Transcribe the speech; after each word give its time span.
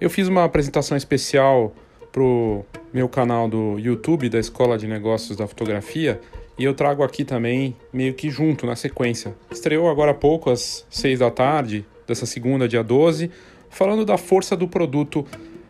Eu 0.00 0.08
fiz 0.08 0.28
uma 0.28 0.44
apresentação 0.44 0.96
especial 0.96 1.74
pro 2.10 2.64
meu 2.90 3.06
canal 3.06 3.46
do 3.46 3.78
YouTube 3.78 4.30
da 4.30 4.38
Escola 4.38 4.78
de 4.78 4.86
Negócios 4.86 5.36
da 5.36 5.46
Fotografia 5.46 6.18
e 6.58 6.64
eu 6.64 6.72
trago 6.72 7.02
aqui 7.02 7.22
também 7.22 7.76
meio 7.92 8.14
que 8.14 8.30
junto 8.30 8.64
na 8.64 8.74
sequência. 8.74 9.36
Estreou 9.50 9.90
agora 9.90 10.12
há 10.12 10.14
pouco 10.14 10.48
às 10.48 10.86
6 10.88 11.18
da 11.18 11.30
tarde 11.30 11.84
dessa 12.06 12.24
segunda, 12.24 12.66
dia 12.66 12.82
12, 12.82 13.30
falando 13.68 14.02
da 14.06 14.16
força 14.16 14.56
do 14.56 14.66
produto 14.66 15.26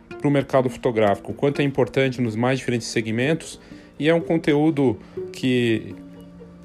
para 0.09 0.29
o 0.29 0.31
mercado 0.31 0.71
fotográfico, 0.71 1.35
quanto 1.35 1.61
é 1.61 1.65
importante 1.65 2.21
nos 2.21 2.37
mais 2.37 2.61
diferentes 2.61 2.87
segmentos 2.87 3.61
e 3.99 4.09
é 4.09 4.15
um 4.15 4.21
conteúdo 4.21 4.97
que, 5.33 5.93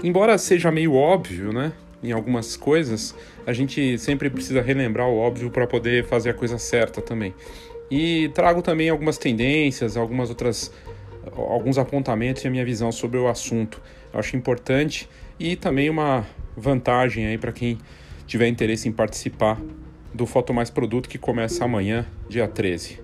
embora 0.04 0.38
seja 0.38 0.72
meio 0.72 0.94
óbvio, 0.94 1.52
né, 1.52 1.74
em 2.10 2.12
algumas 2.12 2.56
coisas, 2.56 3.16
a 3.46 3.54
gente 3.54 3.98
sempre 3.98 4.30
precisa 4.30 4.62
relembrar 4.62 5.08
o 5.08 5.18
óbvio 5.18 5.50
para 5.50 5.68
poder 5.68 6.06
fazer 6.06 6.32
a 6.32 6.34
coisa 6.34 6.58
certa 6.58 7.02
também. 7.02 7.34
E 7.90 8.30
trago 8.34 8.62
também 8.62 8.90
algumas 8.90 9.18
tendências, 9.18 9.96
algumas 9.96 10.30
outras 10.30 10.72
alguns 11.36 11.78
apontamentos 11.78 12.44
e 12.44 12.48
a 12.48 12.52
minha 12.52 12.66
visão 12.66 12.92
sobre 12.92 13.18
o 13.18 13.28
assunto. 13.28 13.82
Eu 14.14 14.20
acho 14.20 14.36
importante 14.36 15.10
e 15.40 15.56
também 15.56 15.90
uma 15.90 16.26
vantagem 16.56 17.26
aí 17.28 17.38
para 17.38 17.52
quem 17.52 17.78
tiver 18.26 18.48
interesse 18.48 18.88
em 18.88 18.92
participar 18.92 19.60
do 20.14 20.26
Foto 20.26 20.54
Mais 20.54 20.70
Produto 20.70 21.10
que 21.10 21.18
começa 21.18 21.66
amanhã, 21.66 22.06
dia 22.30 22.48
13. 22.48 23.00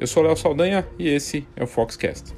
Eu 0.00 0.06
sou 0.06 0.22
Léo 0.22 0.36
Saldanha 0.36 0.86
e 0.98 1.08
esse 1.08 1.46
é 1.56 1.62
o 1.62 1.66
Foxcast. 1.66 2.34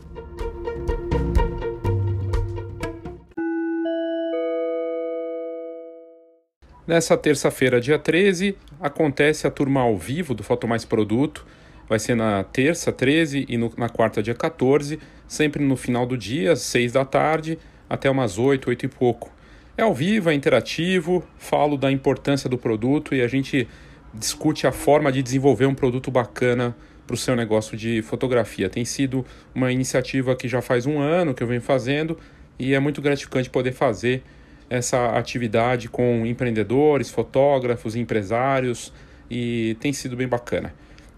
Nessa 6.90 7.16
terça-feira, 7.16 7.80
dia 7.80 8.00
13, 8.00 8.56
acontece 8.80 9.46
a 9.46 9.50
turma 9.50 9.80
ao 9.80 9.96
vivo 9.96 10.34
do 10.34 10.42
Foto 10.42 10.66
Mais 10.66 10.84
Produto. 10.84 11.46
Vai 11.88 12.00
ser 12.00 12.16
na 12.16 12.42
terça, 12.42 12.90
13, 12.90 13.46
e 13.48 13.56
no, 13.56 13.72
na 13.76 13.88
quarta, 13.88 14.20
dia 14.20 14.34
14, 14.34 14.98
sempre 15.28 15.62
no 15.62 15.76
final 15.76 16.04
do 16.04 16.18
dia, 16.18 16.50
às 16.50 16.62
6 16.62 16.90
da 16.90 17.04
tarde, 17.04 17.60
até 17.88 18.10
umas 18.10 18.38
8, 18.38 18.70
8 18.70 18.86
e 18.86 18.88
pouco. 18.88 19.32
É 19.78 19.82
ao 19.82 19.94
vivo, 19.94 20.30
é 20.30 20.34
interativo, 20.34 21.24
falo 21.38 21.76
da 21.76 21.92
importância 21.92 22.50
do 22.50 22.58
produto 22.58 23.14
e 23.14 23.22
a 23.22 23.28
gente 23.28 23.68
discute 24.12 24.66
a 24.66 24.72
forma 24.72 25.12
de 25.12 25.22
desenvolver 25.22 25.66
um 25.66 25.74
produto 25.76 26.10
bacana 26.10 26.76
para 27.06 27.14
o 27.14 27.16
seu 27.16 27.36
negócio 27.36 27.76
de 27.76 28.02
fotografia. 28.02 28.68
Tem 28.68 28.84
sido 28.84 29.24
uma 29.54 29.70
iniciativa 29.70 30.34
que 30.34 30.48
já 30.48 30.60
faz 30.60 30.86
um 30.86 30.98
ano 30.98 31.34
que 31.34 31.42
eu 31.44 31.46
venho 31.46 31.62
fazendo 31.62 32.18
e 32.58 32.74
é 32.74 32.80
muito 32.80 33.00
gratificante 33.00 33.48
poder 33.48 33.70
fazer 33.70 34.24
essa 34.70 35.18
atividade 35.18 35.88
com 35.88 36.24
empreendedores, 36.24 37.10
fotógrafos, 37.10 37.96
empresários 37.96 38.92
e 39.28 39.76
tem 39.80 39.92
sido 39.92 40.16
bem 40.16 40.28
bacana. 40.28 40.72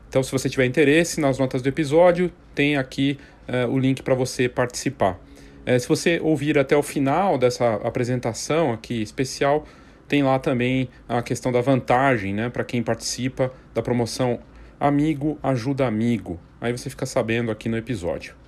Então, 0.09 0.23
se 0.23 0.33
você 0.33 0.49
tiver 0.49 0.65
interesse, 0.65 1.21
nas 1.21 1.39
notas 1.39 1.61
do 1.61 1.69
episódio 1.69 2.33
tem 2.55 2.77
aqui 2.77 3.19
uh, 3.49 3.71
o 3.71 3.79
link 3.79 4.03
para 4.03 4.15
você 4.15 4.49
participar. 4.49 5.21
Uh, 5.67 5.79
se 5.79 5.87
você 5.87 6.19
ouvir 6.23 6.59
até 6.59 6.77
o 6.77 6.83
final 6.83 7.37
dessa 7.37 7.75
apresentação 7.77 8.73
aqui 8.73 9.03
especial, 9.03 9.67
tem 10.09 10.23
lá 10.23 10.39
também 10.39 10.89
a 11.09 11.23
questão 11.23 11.53
da 11.53 11.61
vantagem, 11.61 12.35
né, 12.35 12.51
para 12.51 12.65
quem 12.65 12.83
participa 12.83 13.53
da 13.75 13.83
promoção 13.83 14.41
Amigo 14.81 15.39
Ajuda 15.43 15.87
Amigo. 15.87 16.41
Aí 16.61 16.73
você 16.73 16.91
fica 16.91 17.07
sabendo 17.07 17.51
aqui 17.51 17.69
no 17.69 17.77
episódio. 17.77 18.42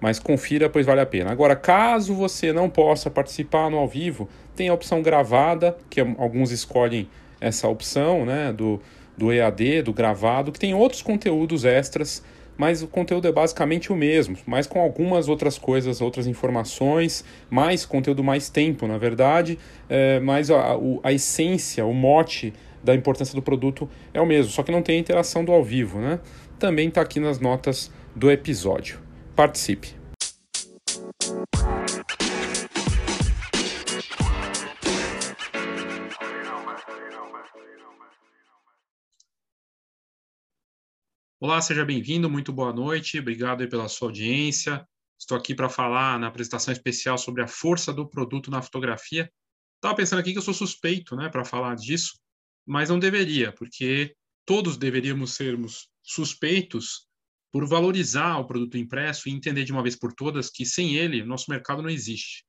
Mas 0.00 0.18
confira, 0.18 0.68
pois 0.68 0.84
vale 0.84 1.00
a 1.00 1.06
pena. 1.06 1.30
Agora, 1.30 1.56
caso 1.56 2.14
você 2.14 2.52
não 2.52 2.68
possa 2.68 3.10
participar 3.10 3.70
no 3.70 3.78
ao 3.78 3.88
vivo, 3.88 4.28
tem 4.54 4.68
a 4.68 4.74
opção 4.74 5.02
gravada, 5.02 5.76
que 5.88 6.00
alguns 6.00 6.50
escolhem 6.50 7.08
essa 7.40 7.68
opção, 7.68 8.24
né, 8.24 8.52
do 8.52 8.80
do 9.16 9.32
EAD, 9.32 9.82
do 9.82 9.92
gravado, 9.92 10.52
que 10.52 10.58
tem 10.58 10.74
outros 10.74 11.00
conteúdos 11.00 11.64
extras, 11.64 12.22
mas 12.56 12.82
o 12.82 12.86
conteúdo 12.86 13.26
é 13.26 13.32
basicamente 13.32 13.92
o 13.92 13.96
mesmo, 13.96 14.36
mas 14.46 14.66
com 14.66 14.80
algumas 14.80 15.28
outras 15.28 15.58
coisas, 15.58 16.00
outras 16.00 16.26
informações, 16.26 17.24
mais 17.50 17.84
conteúdo, 17.84 18.22
mais 18.22 18.48
tempo, 18.48 18.86
na 18.86 18.98
verdade, 18.98 19.58
é, 19.88 20.20
mas 20.20 20.50
a, 20.50 20.76
a, 21.02 21.12
essência, 21.12 21.84
o 21.84 21.92
mote 21.92 22.52
da 22.82 22.94
importância 22.94 23.34
do 23.34 23.42
produto 23.42 23.88
é 24.12 24.20
o 24.20 24.26
mesmo, 24.26 24.50
só 24.50 24.62
que 24.62 24.72
não 24.72 24.82
tem 24.82 24.96
a 24.96 25.00
interação 25.00 25.44
do 25.44 25.52
ao 25.52 25.62
vivo, 25.62 25.98
né? 25.98 26.20
Também 26.58 26.88
está 26.88 27.02
aqui 27.02 27.20
nas 27.20 27.38
notas 27.38 27.90
do 28.14 28.30
episódio. 28.30 29.05
Participe! 29.36 29.94
Olá, 41.38 41.60
seja 41.60 41.84
bem-vindo, 41.84 42.30
muito 42.30 42.50
boa 42.50 42.72
noite, 42.72 43.18
obrigado 43.18 43.68
pela 43.68 43.88
sua 43.88 44.08
audiência. 44.08 44.88
Estou 45.20 45.36
aqui 45.36 45.54
para 45.54 45.68
falar 45.68 46.18
na 46.18 46.28
apresentação 46.28 46.72
especial 46.72 47.18
sobre 47.18 47.42
a 47.42 47.46
força 47.46 47.92
do 47.92 48.08
produto 48.08 48.50
na 48.50 48.62
fotografia. 48.62 49.30
Estava 49.74 49.94
pensando 49.94 50.20
aqui 50.20 50.32
que 50.32 50.38
eu 50.38 50.42
sou 50.42 50.54
suspeito 50.54 51.14
né, 51.14 51.28
para 51.28 51.44
falar 51.44 51.76
disso, 51.76 52.18
mas 52.66 52.88
não 52.88 52.98
deveria, 52.98 53.52
porque 53.52 54.16
todos 54.46 54.78
deveríamos 54.78 55.34
sermos 55.34 55.90
suspeitos 56.02 57.05
por 57.56 57.66
valorizar 57.66 58.36
o 58.36 58.46
produto 58.46 58.76
impresso 58.76 59.30
e 59.30 59.32
entender 59.32 59.64
de 59.64 59.72
uma 59.72 59.82
vez 59.82 59.96
por 59.96 60.12
todas 60.12 60.50
que 60.50 60.66
sem 60.66 60.94
ele 60.94 61.24
nosso 61.24 61.50
mercado 61.50 61.80
não 61.80 61.88
existe. 61.88 62.44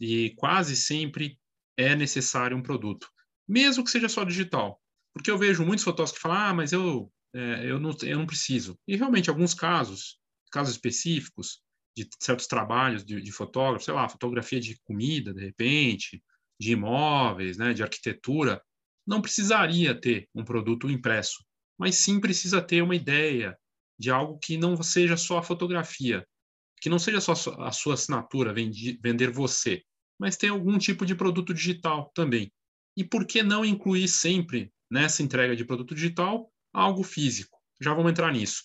E 0.00 0.34
quase 0.36 0.74
sempre 0.74 1.38
é 1.76 1.94
necessário 1.94 2.56
um 2.56 2.62
produto, 2.62 3.08
mesmo 3.46 3.84
que 3.84 3.90
seja 3.92 4.08
só 4.08 4.24
digital. 4.24 4.82
Porque 5.14 5.30
eu 5.30 5.38
vejo 5.38 5.64
muitos 5.64 5.84
fotógrafos 5.84 6.16
que 6.16 6.20
falam: 6.20 6.36
ah, 6.36 6.52
mas 6.52 6.72
eu 6.72 7.12
é, 7.32 7.70
eu, 7.70 7.78
não, 7.78 7.96
eu 8.02 8.18
não 8.18 8.26
preciso. 8.26 8.76
E 8.88 8.96
realmente, 8.96 9.30
alguns 9.30 9.54
casos, 9.54 10.18
casos 10.50 10.74
específicos, 10.74 11.62
de 11.96 12.08
certos 12.20 12.48
trabalhos 12.48 13.04
de, 13.04 13.20
de 13.20 13.30
fotógrafo, 13.30 13.84
sei 13.84 13.94
lá, 13.94 14.08
fotografia 14.08 14.58
de 14.58 14.76
comida, 14.82 15.32
de 15.32 15.44
repente, 15.44 16.20
de 16.58 16.72
imóveis, 16.72 17.56
né, 17.56 17.72
de 17.72 17.84
arquitetura, 17.84 18.60
não 19.06 19.22
precisaria 19.22 19.94
ter 19.94 20.28
um 20.34 20.44
produto 20.44 20.90
impresso, 20.90 21.38
mas 21.78 21.94
sim 21.94 22.18
precisa 22.18 22.60
ter 22.60 22.82
uma 22.82 22.96
ideia 22.96 23.56
de 24.00 24.10
algo 24.10 24.38
que 24.38 24.56
não 24.56 24.82
seja 24.82 25.14
só 25.14 25.36
a 25.36 25.42
fotografia, 25.42 26.26
que 26.80 26.88
não 26.88 26.98
seja 26.98 27.20
só 27.20 27.32
a 27.58 27.70
sua 27.70 27.92
assinatura, 27.92 28.54
vender 28.54 29.30
você, 29.30 29.82
mas 30.18 30.38
tem 30.38 30.48
algum 30.48 30.78
tipo 30.78 31.04
de 31.04 31.14
produto 31.14 31.52
digital 31.52 32.10
também. 32.14 32.50
E 32.96 33.04
por 33.04 33.26
que 33.26 33.42
não 33.42 33.62
incluir 33.62 34.08
sempre 34.08 34.72
nessa 34.90 35.22
entrega 35.22 35.54
de 35.54 35.66
produto 35.66 35.94
digital 35.94 36.50
algo 36.72 37.02
físico. 37.02 37.58
Já 37.78 37.92
vamos 37.92 38.10
entrar 38.10 38.32
nisso. 38.32 38.62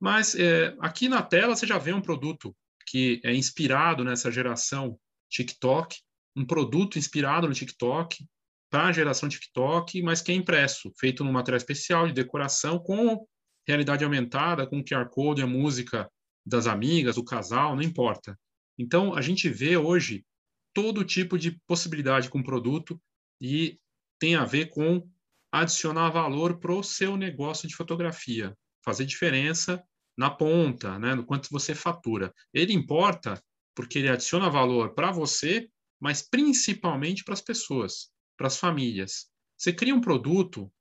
Mas 0.00 0.34
é, 0.34 0.74
aqui 0.80 1.10
na 1.10 1.20
tela 1.20 1.54
você 1.54 1.66
já 1.66 1.76
vê 1.76 1.92
um 1.92 2.00
produto 2.00 2.56
que 2.86 3.20
é 3.22 3.34
inspirado 3.34 4.02
nessa 4.02 4.32
geração 4.32 4.98
TikTok, 5.28 5.98
um 6.34 6.46
produto 6.46 6.98
inspirado 6.98 7.46
no 7.46 7.54
TikTok, 7.54 8.26
para 8.70 8.86
a 8.86 8.92
geração 8.92 9.28
TikTok, 9.28 10.00
mas 10.00 10.22
que 10.22 10.32
é 10.32 10.34
impresso, 10.34 10.90
feito 10.98 11.22
num 11.22 11.32
material 11.32 11.58
especial 11.58 12.06
de 12.06 12.14
decoração 12.14 12.78
com 12.78 13.26
realidade 13.70 14.04
aumentada, 14.04 14.66
com 14.66 14.84
QR 14.84 15.08
Code, 15.08 15.42
a 15.42 15.46
música 15.46 16.10
das 16.44 16.66
amigas, 16.66 17.16
do 17.16 17.24
casal, 17.24 17.74
não 17.74 17.82
importa. 17.82 18.38
Então, 18.78 19.14
a 19.14 19.20
gente 19.20 19.48
vê 19.48 19.76
hoje 19.76 20.24
todo 20.72 21.04
tipo 21.04 21.38
de 21.38 21.58
possibilidade 21.66 22.30
com 22.30 22.38
o 22.38 22.44
produto 22.44 23.00
e 23.40 23.78
tem 24.18 24.34
a 24.34 24.44
ver 24.44 24.66
com 24.66 25.08
adicionar 25.52 26.10
valor 26.10 26.58
para 26.58 26.72
o 26.72 26.82
seu 26.82 27.16
negócio 27.16 27.68
de 27.68 27.74
fotografia, 27.74 28.56
fazer 28.84 29.04
diferença 29.04 29.82
na 30.16 30.30
ponta, 30.30 30.98
né, 30.98 31.14
no 31.14 31.24
quanto 31.24 31.48
você 31.50 31.74
fatura. 31.74 32.32
Ele 32.52 32.72
importa 32.72 33.42
porque 33.74 33.98
ele 33.98 34.08
adiciona 34.08 34.50
valor 34.50 34.94
para 34.94 35.10
você, 35.10 35.68
mas 35.98 36.22
principalmente 36.22 37.24
para 37.24 37.34
as 37.34 37.40
pessoas, 37.40 38.10
para 38.36 38.46
as 38.46 38.58
famílias. 38.58 39.28
Você 39.56 39.72
cria 39.72 39.94
um 39.94 40.00
produto 40.00 40.72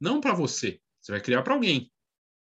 não 0.00 0.20
para 0.20 0.34
você, 0.34 0.80
você 1.00 1.12
vai 1.12 1.20
criar 1.20 1.42
para 1.42 1.54
alguém. 1.54 1.90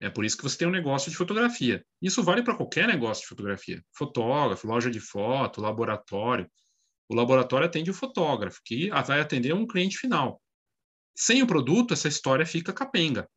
É 0.00 0.08
por 0.08 0.24
isso 0.24 0.36
que 0.36 0.42
você 0.42 0.56
tem 0.56 0.66
um 0.66 0.72
negócio 0.72 1.10
de 1.10 1.16
fotografia. 1.16 1.84
Isso 2.00 2.22
vale 2.22 2.42
para 2.42 2.56
qualquer 2.56 2.88
negócio 2.88 3.22
de 3.22 3.28
fotografia. 3.28 3.84
Fotógrafo, 3.92 4.66
loja 4.66 4.90
de 4.90 4.98
foto, 4.98 5.60
laboratório. 5.60 6.50
O 7.08 7.14
laboratório 7.14 7.66
atende 7.66 7.90
o 7.90 7.94
fotógrafo, 7.94 8.60
que 8.64 8.88
vai 8.88 9.20
atender 9.20 9.52
um 9.52 9.66
cliente 9.66 9.98
final. 9.98 10.40
Sem 11.14 11.42
o 11.42 11.46
produto, 11.46 11.92
essa 11.92 12.08
história 12.08 12.46
fica 12.46 12.72
capenga. 12.72 13.28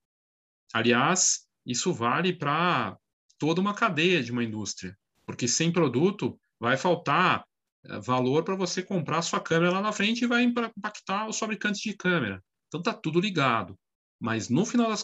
Aliás, 0.74 1.48
isso 1.66 1.92
vale 1.92 2.34
para 2.34 2.98
toda 3.38 3.60
uma 3.60 3.74
cadeia 3.74 4.24
de 4.24 4.32
uma 4.32 4.44
indústria, 4.44 4.98
porque 5.26 5.48
sem 5.48 5.72
produto 5.72 6.40
vai 6.60 6.78
faltar 6.78 7.46
eh, 7.84 8.00
valor 8.00 8.44
para 8.44 8.56
você 8.56 8.82
comprar 8.82 9.22
sua 9.22 9.42
câmera 9.42 9.74
lá 9.74 9.82
na 9.82 9.92
frente 9.92 10.24
e 10.24 10.28
vai 10.28 10.44
impactar 10.44 11.28
os 11.28 11.38
fabricantes 11.38 11.82
de 11.82 11.94
câmera. 11.94 12.42
Então 12.68 12.80
está 12.80 12.94
tudo 12.94 13.20
ligado. 13.20 13.78
Mas 14.24 14.48
no 14.48 14.66
final 14.66 14.88
das, 14.88 15.04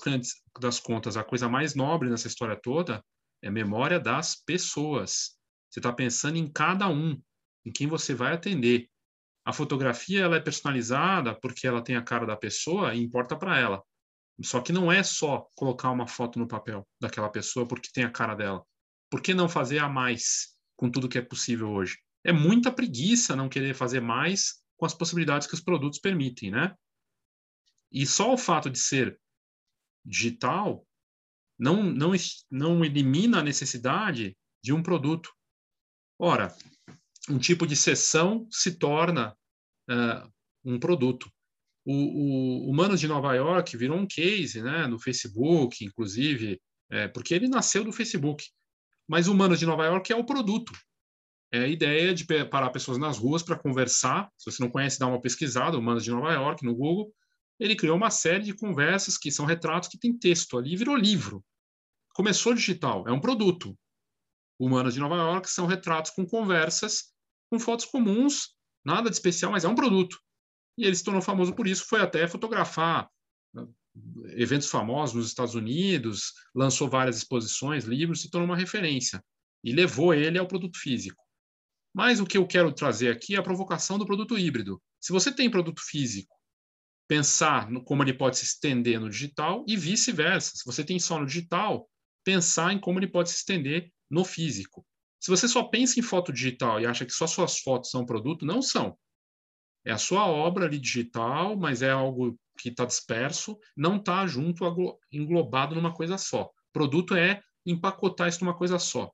das 0.62 0.80
contas, 0.80 1.18
a 1.18 1.26
coisa 1.26 1.50
mais 1.50 1.76
nobre 1.76 2.10
nessa 2.10 2.30
história 2.30 2.56
toda 2.56 3.04
é 3.42 3.50
memória 3.50 4.00
das 4.00 4.34
pessoas. 4.34 5.38
Você 5.70 5.82
está 5.82 5.92
pensando 5.92 6.38
em 6.38 6.50
cada 6.50 6.88
um, 6.88 7.22
em 7.66 7.72
quem 7.72 7.86
você 7.86 8.16
vai 8.16 8.32
atender. 8.32 8.88
A 9.44 9.52
fotografia 9.52 10.22
ela 10.22 10.38
é 10.38 10.40
personalizada 10.40 11.38
porque 11.38 11.68
ela 11.68 11.84
tem 11.84 11.98
a 11.98 12.02
cara 12.02 12.26
da 12.26 12.38
pessoa 12.38 12.96
e 12.96 13.04
importa 13.04 13.36
para 13.36 13.60
ela. 13.60 13.84
Só 14.42 14.62
que 14.62 14.72
não 14.72 14.90
é 14.90 15.04
só 15.04 15.50
colocar 15.54 15.92
uma 15.92 16.08
foto 16.08 16.40
no 16.40 16.48
papel 16.48 16.88
daquela 16.98 17.28
pessoa 17.28 17.68
porque 17.68 17.90
tem 17.92 18.06
a 18.06 18.12
cara 18.12 18.36
dela. 18.36 18.64
Por 19.10 19.22
que 19.22 19.34
não 19.34 19.50
fazer 19.50 19.80
a 19.80 19.90
mais 19.90 20.56
com 20.78 20.90
tudo 20.90 21.10
que 21.10 21.18
é 21.18 21.22
possível 21.22 21.70
hoje? 21.72 21.98
É 22.24 22.32
muita 22.32 22.72
preguiça 22.72 23.36
não 23.36 23.50
querer 23.50 23.74
fazer 23.74 24.00
mais 24.00 24.64
com 24.78 24.86
as 24.86 24.94
possibilidades 24.94 25.46
que 25.46 25.56
os 25.56 25.62
produtos 25.62 26.00
permitem, 26.00 26.52
né? 26.52 26.74
E 27.92 28.06
só 28.06 28.34
o 28.34 28.38
fato 28.38 28.70
de 28.70 28.80
ser 28.80 29.20
digital 30.06 30.86
não, 31.58 31.84
não, 31.84 32.12
não 32.50 32.86
elimina 32.86 33.40
a 33.40 33.44
necessidade 33.44 34.38
de 34.64 34.74
um 34.74 34.82
produto. 34.82 35.32
Ora, 36.18 36.56
um 37.30 37.38
tipo 37.38 37.68
de 37.68 37.76
sessão 37.76 38.48
se 38.50 38.78
torna 38.78 39.36
uh, 39.90 40.32
um 40.64 40.80
produto. 40.80 41.30
O, 41.86 41.94
o, 41.94 42.70
o 42.70 42.74
Manos 42.74 43.00
de 43.00 43.08
Nova 43.08 43.34
York 43.34 43.76
virou 43.76 43.98
um 43.98 44.08
case 44.08 44.62
né, 44.62 44.88
no 44.88 45.00
Facebook, 45.00 45.84
inclusive, 45.84 46.62
é, 46.90 47.08
porque 47.08 47.34
ele 47.34 47.48
nasceu 47.48 47.84
do 47.84 47.92
Facebook. 47.92 48.46
Mas 49.08 49.28
o 49.28 49.34
Manos 49.34 49.60
de 49.60 49.66
Nova 49.66 49.86
York 49.86 50.12
é 50.12 50.16
o 50.16 50.26
produto. 50.26 50.72
É 51.52 51.62
a 51.62 51.68
ideia 51.68 52.14
de 52.14 52.26
parar 52.46 52.70
pessoas 52.70 53.00
nas 53.00 53.18
ruas 53.18 53.42
para 53.42 53.58
conversar. 53.58 54.30
Se 54.38 54.52
você 54.52 54.62
não 54.62 54.70
conhece, 54.70 55.00
dá 55.00 55.08
uma 55.08 55.20
pesquisada, 55.20 55.78
o 55.78 55.82
Manos 55.82 56.04
de 56.04 56.12
Nova 56.12 56.32
York, 56.32 56.64
no 56.64 56.76
Google. 56.76 57.12
Ele 57.60 57.76
criou 57.76 57.98
uma 57.98 58.10
série 58.10 58.46
de 58.46 58.54
conversas 58.54 59.18
que 59.18 59.32
são 59.32 59.46
retratos 59.46 59.90
que 59.90 59.98
tem 60.00 60.18
texto 60.18 60.58
ali, 60.58 60.76
virou 60.76 60.96
livro. 60.96 61.44
Começou 62.14 62.54
digital, 62.54 63.08
é 63.08 63.12
um 63.12 63.20
produto. 63.20 63.78
O 64.58 64.70
Manos 64.70 64.94
de 64.94 65.00
Nova 65.00 65.16
York 65.16 65.50
são 65.50 65.66
retratos 65.66 66.12
com 66.12 66.26
conversas, 66.26 67.14
com 67.50 67.60
fotos 67.60 67.86
comuns, 67.86 68.56
nada 68.84 69.10
de 69.10 69.16
especial, 69.16 69.52
mas 69.52 69.64
é 69.64 69.68
um 69.68 69.76
produto 69.76 70.18
e 70.80 70.86
ele 70.86 70.96
se 70.96 71.04
tornou 71.04 71.22
famoso 71.22 71.54
por 71.54 71.68
isso, 71.68 71.86
foi 71.86 72.00
até 72.00 72.26
fotografar 72.26 73.10
né, 73.54 73.68
eventos 74.38 74.70
famosos 74.70 75.14
nos 75.14 75.28
Estados 75.28 75.54
Unidos, 75.54 76.32
lançou 76.56 76.90
várias 76.90 77.18
exposições, 77.18 77.84
livros, 77.84 78.22
se 78.22 78.30
tornou 78.30 78.48
uma 78.48 78.56
referência 78.56 79.22
e 79.62 79.74
levou 79.74 80.14
ele 80.14 80.40
ao 80.40 80.48
produto 80.48 80.80
físico. 80.80 81.22
Mas 81.94 82.22
o 82.22 82.26
que 82.26 82.38
eu 82.38 82.48
quero 82.48 82.72
trazer 82.72 83.12
aqui 83.12 83.36
é 83.36 83.40
a 83.40 83.44
provocação 83.44 83.98
do 84.00 84.06
produto 84.06 84.40
híbrido. 84.40 84.82
Se 85.02 85.12
você 85.12 85.34
tem 85.34 85.52
produto 85.52 85.82
físico, 85.86 86.34
pensar 87.10 87.70
no 87.70 87.84
como 87.84 88.04
ele 88.04 88.14
pode 88.14 88.38
se 88.38 88.46
estender 88.46 89.00
no 89.00 89.10
digital 89.10 89.66
e 89.68 89.76
vice-versa. 89.76 90.56
Se 90.56 90.64
você 90.66 90.84
tem 90.84 90.98
só 90.98 91.20
no 91.20 91.26
digital, 91.26 91.90
pensar 92.24 92.72
em 92.72 92.80
como 92.80 93.00
ele 93.00 93.08
pode 93.08 93.30
se 93.30 93.38
estender 93.38 93.92
no 94.10 94.24
físico. 94.24 94.86
Se 95.20 95.30
você 95.30 95.48
só 95.48 95.64
pensa 95.64 96.00
em 96.00 96.04
foto 96.04 96.32
digital 96.32 96.80
e 96.80 96.86
acha 96.86 97.06
que 97.06 97.12
só 97.12 97.28
suas 97.28 97.60
fotos 97.60 97.92
são 97.92 98.06
produto, 98.06 98.46
não 98.46 98.62
são 98.62 98.98
é 99.86 99.92
a 99.92 99.98
sua 99.98 100.28
obra 100.28 100.66
ali 100.66 100.78
digital, 100.78 101.58
mas 101.58 101.82
é 101.82 101.90
algo 101.90 102.38
que 102.58 102.70
está 102.70 102.86
disperso, 102.86 103.58
não 103.76 103.98
está 103.98 104.26
junto, 104.28 104.64
englobado 105.12 105.76
numa 105.76 105.94
coisa 105.94 106.18
só. 106.18 106.50
Produto 106.74 107.16
é 107.16 107.42
empacotar 107.66 108.28
isso 108.28 108.44
numa 108.44 108.56
coisa 108.56 108.78
só. 108.78 109.12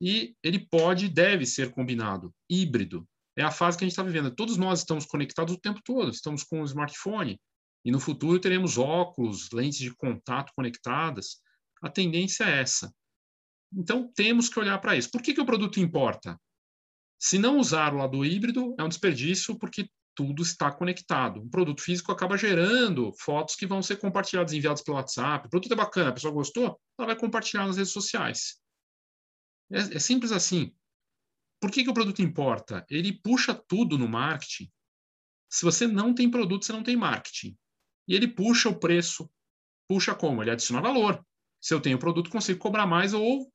E 0.00 0.34
ele 0.42 0.58
pode 0.58 1.08
deve 1.08 1.46
ser 1.46 1.70
combinado, 1.70 2.34
híbrido. 2.48 3.06
É 3.36 3.42
a 3.42 3.50
fase 3.50 3.78
que 3.78 3.84
a 3.84 3.86
gente 3.86 3.92
está 3.92 4.02
vivendo. 4.02 4.34
Todos 4.34 4.56
nós 4.56 4.80
estamos 4.80 5.06
conectados 5.06 5.54
o 5.54 5.60
tempo 5.60 5.80
todo, 5.84 6.10
estamos 6.10 6.42
com 6.42 6.62
o 6.62 6.64
smartphone. 6.64 7.40
E 7.84 7.90
no 7.90 8.00
futuro 8.00 8.38
teremos 8.38 8.76
óculos, 8.76 9.50
lentes 9.52 9.78
de 9.78 9.94
contato 9.94 10.52
conectadas. 10.54 11.40
A 11.82 11.88
tendência 11.88 12.44
é 12.44 12.60
essa. 12.60 12.92
Então 13.72 14.10
temos 14.14 14.48
que 14.48 14.58
olhar 14.58 14.78
para 14.78 14.96
isso. 14.96 15.10
Por 15.10 15.22
que, 15.22 15.32
que 15.32 15.40
o 15.40 15.46
produto 15.46 15.80
importa? 15.80 16.38
Se 17.18 17.38
não 17.38 17.58
usar 17.58 17.94
o 17.94 17.98
lado 17.98 18.24
híbrido, 18.24 18.74
é 18.78 18.82
um 18.82 18.88
desperdício, 18.88 19.58
porque 19.58 19.88
tudo 20.14 20.42
está 20.42 20.70
conectado. 20.72 21.40
Um 21.40 21.48
produto 21.48 21.80
físico 21.80 22.12
acaba 22.12 22.36
gerando 22.36 23.12
fotos 23.18 23.54
que 23.54 23.66
vão 23.66 23.82
ser 23.82 23.96
compartilhadas, 23.96 24.52
enviadas 24.52 24.82
pelo 24.82 24.96
WhatsApp. 24.96 25.46
O 25.46 25.50
produto 25.50 25.72
é 25.72 25.76
bacana, 25.76 26.10
a 26.10 26.12
pessoa 26.12 26.32
gostou, 26.32 26.78
ela 26.98 27.06
vai 27.06 27.16
compartilhar 27.16 27.66
nas 27.66 27.76
redes 27.76 27.92
sociais. 27.92 28.60
É, 29.70 29.78
é 29.78 29.98
simples 29.98 30.32
assim. 30.32 30.74
Por 31.60 31.70
que, 31.70 31.84
que 31.84 31.90
o 31.90 31.94
produto 31.94 32.22
importa? 32.22 32.86
Ele 32.88 33.12
puxa 33.12 33.54
tudo 33.54 33.98
no 33.98 34.08
marketing. 34.08 34.70
Se 35.48 35.64
você 35.64 35.86
não 35.86 36.14
tem 36.14 36.30
produto, 36.30 36.64
você 36.64 36.72
não 36.72 36.82
tem 36.82 36.96
marketing. 36.96 37.56
E 38.08 38.14
ele 38.14 38.26
puxa 38.26 38.68
o 38.68 38.78
preço. 38.78 39.30
Puxa 39.86 40.14
como? 40.14 40.42
Ele 40.42 40.50
adiciona 40.50 40.80
valor. 40.80 41.24
Se 41.60 41.74
eu 41.74 41.80
tenho 41.80 41.98
produto, 41.98 42.30
consigo 42.30 42.58
cobrar 42.58 42.86
mais 42.86 43.12
ou 43.12 43.52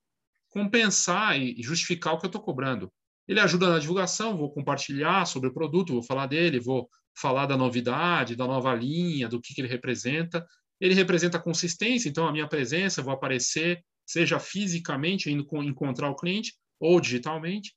compensar 0.49 1.37
e 1.37 1.61
justificar 1.61 2.13
o 2.13 2.17
que 2.17 2.25
eu 2.25 2.29
estou 2.29 2.41
cobrando. 2.41 2.91
Ele 3.27 3.39
ajuda 3.39 3.69
na 3.69 3.79
divulgação, 3.79 4.37
vou 4.37 4.53
compartilhar 4.53 5.25
sobre 5.25 5.49
o 5.49 5.53
produto, 5.53 5.93
vou 5.93 6.03
falar 6.03 6.27
dele, 6.27 6.59
vou 6.59 6.89
falar 7.17 7.45
da 7.45 7.57
novidade, 7.57 8.35
da 8.35 8.45
nova 8.45 8.73
linha, 8.73 9.27
do 9.27 9.41
que, 9.41 9.53
que 9.53 9.61
ele 9.61 9.67
representa. 9.67 10.45
Ele 10.79 10.93
representa 10.93 11.39
consistência, 11.39 12.07
então 12.07 12.27
a 12.27 12.31
minha 12.31 12.47
presença, 12.47 13.01
vou 13.01 13.13
aparecer, 13.13 13.83
seja 14.05 14.39
fisicamente, 14.39 15.31
indo 15.31 15.45
encontrar 15.63 16.09
o 16.09 16.15
cliente, 16.15 16.53
ou 16.79 17.01
digitalmente. 17.01 17.75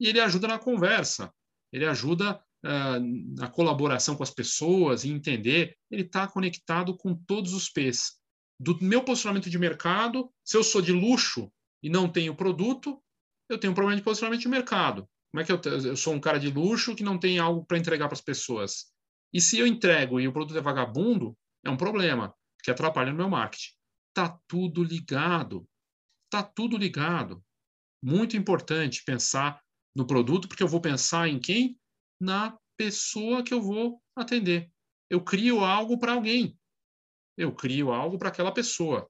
E 0.00 0.08
ele 0.08 0.20
ajuda 0.20 0.48
na 0.48 0.58
conversa, 0.58 1.32
ele 1.72 1.86
ajuda 1.86 2.42
uh, 2.64 3.36
na 3.38 3.48
colaboração 3.48 4.16
com 4.16 4.22
as 4.22 4.30
pessoas 4.30 5.04
e 5.04 5.10
entender. 5.10 5.76
Ele 5.90 6.02
está 6.02 6.26
conectado 6.26 6.96
com 6.96 7.14
todos 7.14 7.52
os 7.52 7.68
P's. 7.68 8.20
Do 8.58 8.78
meu 8.80 9.02
posicionamento 9.02 9.50
de 9.50 9.58
mercado, 9.58 10.30
se 10.44 10.56
eu 10.56 10.62
sou 10.62 10.80
de 10.80 10.92
luxo 10.92 11.50
e 11.82 11.88
não 11.88 12.08
tenho 12.08 12.34
produto, 12.34 13.02
eu 13.48 13.58
tenho 13.58 13.72
um 13.72 13.74
problema 13.74 13.96
de 13.96 14.04
posicionamento 14.04 14.42
de 14.42 14.48
mercado. 14.48 15.08
Como 15.30 15.40
é 15.40 15.44
que 15.44 15.52
eu, 15.52 15.60
eu 15.84 15.96
sou 15.96 16.14
um 16.14 16.20
cara 16.20 16.38
de 16.38 16.50
luxo 16.50 16.94
que 16.94 17.02
não 17.02 17.18
tem 17.18 17.38
algo 17.38 17.64
para 17.64 17.78
entregar 17.78 18.06
para 18.06 18.14
as 18.14 18.20
pessoas? 18.20 18.92
E 19.32 19.40
se 19.40 19.58
eu 19.58 19.66
entrego 19.66 20.20
e 20.20 20.28
o 20.28 20.32
produto 20.32 20.58
é 20.58 20.60
vagabundo, 20.60 21.36
é 21.64 21.70
um 21.70 21.76
problema, 21.76 22.34
que 22.62 22.70
atrapalha 22.70 23.10
no 23.10 23.16
meu 23.16 23.30
marketing. 23.30 23.72
Tá 24.14 24.38
tudo 24.46 24.84
ligado. 24.84 25.66
Tá 26.30 26.42
tudo 26.42 26.76
ligado. 26.76 27.42
Muito 28.02 28.36
importante 28.36 29.02
pensar 29.04 29.60
no 29.94 30.06
produto, 30.06 30.48
porque 30.48 30.62
eu 30.62 30.68
vou 30.68 30.80
pensar 30.80 31.28
em 31.28 31.38
quem? 31.38 31.78
Na 32.20 32.56
pessoa 32.76 33.42
que 33.42 33.52
eu 33.52 33.60
vou 33.60 34.02
atender. 34.16 34.70
Eu 35.10 35.20
crio 35.22 35.60
algo 35.60 35.98
para 35.98 36.12
alguém. 36.12 36.56
Eu 37.36 37.54
crio 37.54 37.92
algo 37.92 38.18
para 38.18 38.28
aquela 38.28 38.52
pessoa. 38.52 39.08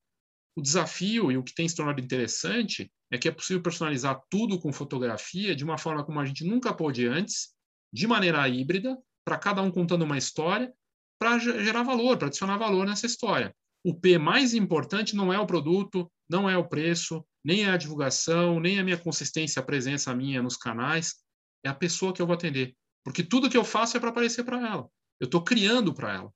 O 0.56 0.61
desafio 0.61 1.32
e 1.32 1.37
o 1.37 1.43
que 1.43 1.55
tem 1.55 1.69
se 1.69 1.76
tornado 1.76 2.00
interessante 2.00 2.93
é 3.11 3.19
que 3.19 3.29
é 3.29 3.32
possível 3.32 3.62
personalizar 3.62 4.20
tudo 4.29 4.58
com 4.58 4.73
fotografia 4.73 5.55
de 5.55 5.64
uma 5.64 5.79
forma 5.79 6.05
como 6.05 6.20
a 6.20 6.25
gente 6.25 6.44
nunca 6.44 6.75
pôde 6.75 7.06
antes, 7.06 7.55
de 7.93 8.06
maneira 8.06 8.49
híbrida, 8.49 8.99
para 9.25 9.38
cada 9.38 9.62
um 9.62 9.70
contando 9.70 10.02
uma 10.02 10.19
história, 10.19 10.73
para 11.19 11.38
gerar 11.38 11.82
valor, 11.82 12.19
para 12.19 12.26
adicionar 12.28 12.56
valor 12.56 12.87
nessa 12.87 13.06
história. 13.06 13.54
O 13.85 13.95
P 13.95 14.19
mais 14.19 14.55
importante 14.55 15.17
não 15.17 15.33
é 15.33 15.39
o 15.39 15.47
produto, 15.47 16.11
não 16.29 16.49
é 16.49 16.57
o 16.57 16.69
preço, 16.69 17.25
nem 17.45 17.65
é 17.65 17.71
a 17.71 17.77
divulgação, 17.77 18.61
nem 18.61 18.79
a 18.79 18.85
minha 18.85 18.99
consistência, 18.99 19.61
a 19.61 19.65
presença 19.65 20.15
minha 20.15 20.43
nos 20.43 20.57
canais, 20.57 21.17
é 21.65 21.69
a 21.69 21.75
pessoa 21.75 22.12
que 22.12 22.23
eu 22.23 22.27
vou 22.27 22.35
atender. 22.35 22.77
Porque 23.05 23.23
tudo 23.23 23.51
que 23.51 23.57
eu 23.57 23.65
faço 23.65 23.97
é 23.97 24.01
para 24.01 24.11
aparecer 24.11 24.45
para 24.45 24.65
ela. 24.65 24.89
Eu 25.21 25.27
estou 25.27 25.43
criando 25.43 25.93
para 25.93 26.15
ela. 26.15 26.33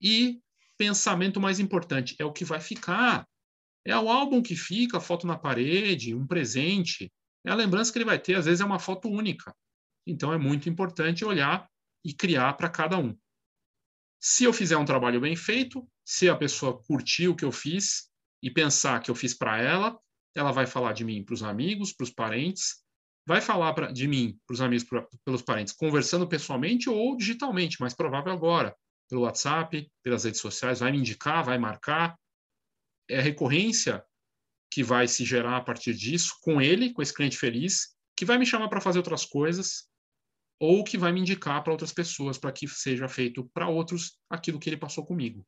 E 0.00 0.40
pensamento 0.76 1.40
mais 1.40 1.58
importante 1.58 2.14
é 2.18 2.24
o 2.24 2.32
que 2.32 2.44
vai 2.44 2.60
ficar. 2.60 3.26
É 3.86 3.96
o 3.96 4.08
álbum 4.08 4.42
que 4.42 4.56
fica, 4.56 4.98
a 4.98 5.00
foto 5.00 5.26
na 5.26 5.38
parede, 5.38 6.14
um 6.14 6.26
presente. 6.26 7.10
É 7.46 7.50
a 7.50 7.54
lembrança 7.54 7.92
que 7.92 7.98
ele 7.98 8.04
vai 8.04 8.18
ter, 8.18 8.34
às 8.34 8.44
vezes 8.44 8.60
é 8.60 8.64
uma 8.64 8.78
foto 8.78 9.08
única. 9.08 9.54
Então 10.06 10.32
é 10.32 10.38
muito 10.38 10.68
importante 10.68 11.24
olhar 11.24 11.66
e 12.04 12.12
criar 12.12 12.52
para 12.54 12.68
cada 12.68 12.98
um. 12.98 13.16
Se 14.20 14.44
eu 14.44 14.52
fizer 14.52 14.76
um 14.76 14.84
trabalho 14.84 15.20
bem 15.20 15.36
feito, 15.36 15.86
se 16.04 16.28
a 16.28 16.36
pessoa 16.36 16.80
curtir 16.82 17.28
o 17.28 17.36
que 17.36 17.44
eu 17.44 17.52
fiz 17.52 18.10
e 18.42 18.50
pensar 18.50 19.00
que 19.00 19.10
eu 19.10 19.14
fiz 19.14 19.34
para 19.34 19.60
ela, 19.60 19.98
ela 20.34 20.52
vai 20.52 20.66
falar 20.66 20.92
de 20.92 21.04
mim 21.04 21.24
para 21.24 21.34
os 21.34 21.42
amigos, 21.42 21.92
para 21.92 22.04
os 22.04 22.10
parentes, 22.10 22.82
vai 23.26 23.40
falar 23.40 23.72
pra, 23.72 23.90
de 23.90 24.06
mim 24.06 24.38
para 24.46 24.54
os 24.54 24.60
amigos, 24.60 24.84
pra, 24.84 25.06
pelos 25.24 25.42
parentes, 25.42 25.72
conversando 25.72 26.28
pessoalmente 26.28 26.90
ou 26.90 27.16
digitalmente, 27.16 27.80
mais 27.80 27.94
provável 27.94 28.32
agora, 28.32 28.76
pelo 29.08 29.22
WhatsApp, 29.22 29.90
pelas 30.02 30.24
redes 30.24 30.40
sociais, 30.40 30.80
vai 30.80 30.92
me 30.92 30.98
indicar, 30.98 31.44
vai 31.44 31.58
marcar, 31.58 32.18
é 33.08 33.18
a 33.18 33.22
recorrência 33.22 34.04
que 34.70 34.82
vai 34.82 35.06
se 35.06 35.24
gerar 35.24 35.56
a 35.56 35.60
partir 35.60 35.94
disso 35.94 36.34
com 36.42 36.60
ele, 36.60 36.92
com 36.92 37.00
esse 37.00 37.14
cliente 37.14 37.36
feliz, 37.36 37.94
que 38.16 38.24
vai 38.24 38.38
me 38.38 38.46
chamar 38.46 38.68
para 38.68 38.80
fazer 38.80 38.98
outras 38.98 39.24
coisas 39.24 39.88
ou 40.60 40.84
que 40.84 40.96
vai 40.96 41.12
me 41.12 41.20
indicar 41.20 41.62
para 41.62 41.72
outras 41.72 41.92
pessoas 41.92 42.38
para 42.38 42.52
que 42.52 42.66
seja 42.68 43.08
feito 43.08 43.48
para 43.52 43.68
outros 43.68 44.18
aquilo 44.30 44.58
que 44.58 44.68
ele 44.68 44.76
passou 44.76 45.04
comigo. 45.04 45.46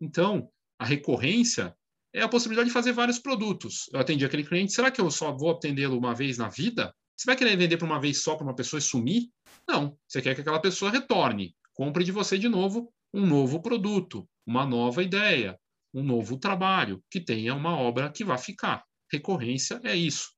Então, 0.00 0.50
a 0.78 0.84
recorrência 0.84 1.74
é 2.12 2.22
a 2.22 2.28
possibilidade 2.28 2.68
de 2.68 2.72
fazer 2.72 2.92
vários 2.92 3.18
produtos. 3.18 3.88
Eu 3.92 4.00
atendi 4.00 4.24
aquele 4.24 4.44
cliente, 4.44 4.72
será 4.72 4.90
que 4.90 5.00
eu 5.00 5.10
só 5.10 5.32
vou 5.32 5.50
atendê-lo 5.50 5.98
uma 5.98 6.14
vez 6.14 6.38
na 6.38 6.48
vida? 6.48 6.94
Você 7.16 7.26
vai 7.26 7.36
querer 7.36 7.56
vender 7.56 7.76
para 7.76 7.86
uma 7.86 8.00
vez 8.00 8.22
só 8.22 8.36
para 8.36 8.44
uma 8.44 8.54
pessoa 8.54 8.78
e 8.78 8.82
sumir? 8.82 9.30
Não. 9.68 9.96
Você 10.06 10.20
quer 10.20 10.34
que 10.34 10.40
aquela 10.40 10.60
pessoa 10.60 10.90
retorne, 10.90 11.54
compre 11.72 12.04
de 12.04 12.12
você 12.12 12.38
de 12.38 12.48
novo 12.48 12.92
um 13.12 13.24
novo 13.24 13.62
produto, 13.62 14.28
uma 14.44 14.66
nova 14.66 15.02
ideia, 15.02 15.58
um 15.94 16.02
novo 16.02 16.36
trabalho, 16.36 17.02
que 17.08 17.20
tenha 17.20 17.54
uma 17.54 17.76
obra 17.76 18.10
que 18.10 18.24
vá 18.24 18.36
ficar. 18.36 18.84
Recorrência 19.12 19.80
é 19.84 19.94
isso. 19.94 20.34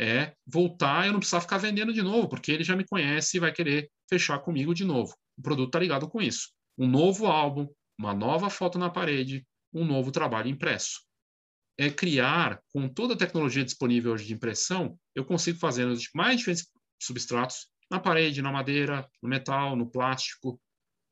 É 0.00 0.32
voltar, 0.46 1.06
eu 1.06 1.12
não 1.12 1.18
precisar 1.18 1.40
ficar 1.40 1.58
vendendo 1.58 1.92
de 1.92 2.00
novo, 2.00 2.28
porque 2.28 2.52
ele 2.52 2.64
já 2.64 2.74
me 2.74 2.86
conhece 2.86 3.36
e 3.36 3.40
vai 3.40 3.52
querer 3.52 3.90
fechar 4.08 4.38
comigo 4.38 4.74
de 4.74 4.84
novo. 4.84 5.14
O 5.36 5.42
produto 5.42 5.68
está 5.68 5.78
ligado 5.78 6.08
com 6.08 6.22
isso. 6.22 6.50
Um 6.78 6.88
novo 6.88 7.26
álbum, 7.26 7.68
uma 7.98 8.14
nova 8.14 8.48
foto 8.48 8.78
na 8.78 8.88
parede, 8.88 9.46
um 9.72 9.84
novo 9.84 10.10
trabalho 10.12 10.48
impresso. 10.48 11.00
É 11.76 11.90
criar, 11.90 12.62
com 12.72 12.88
toda 12.88 13.14
a 13.14 13.16
tecnologia 13.16 13.64
disponível 13.64 14.12
hoje 14.12 14.26
de 14.26 14.34
impressão, 14.34 14.98
eu 15.14 15.24
consigo 15.24 15.58
fazer 15.58 15.86
nos 15.86 16.08
mais 16.14 16.38
diferentes 16.38 16.68
substratos, 17.00 17.66
na 17.90 17.98
parede, 17.98 18.42
na 18.42 18.52
madeira, 18.52 19.08
no 19.22 19.28
metal, 19.28 19.74
no 19.74 19.90
plástico, 19.90 20.60